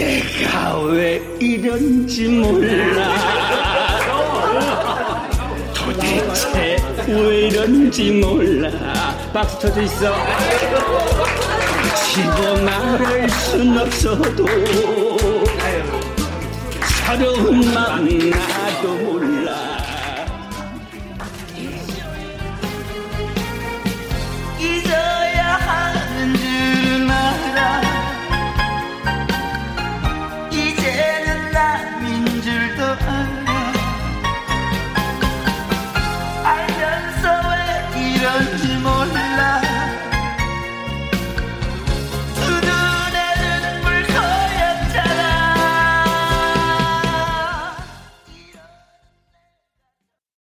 내가 0.03 0.79
왜 0.81 1.21
이런지 1.39 2.27
몰라. 2.27 3.15
도대체 5.73 6.77
왜 7.07 7.47
이런지 7.47 8.11
몰라. 8.11 8.69
박수 9.33 9.59
쳐줘 9.61 9.81
있어? 9.81 10.13
집어 12.11 12.55
말할 12.63 13.29
순 13.29 13.77
없어도 13.77 14.45
서러운 17.05 17.73
마음 17.73 18.29
나도 18.29 18.89
몰라 18.95 19.12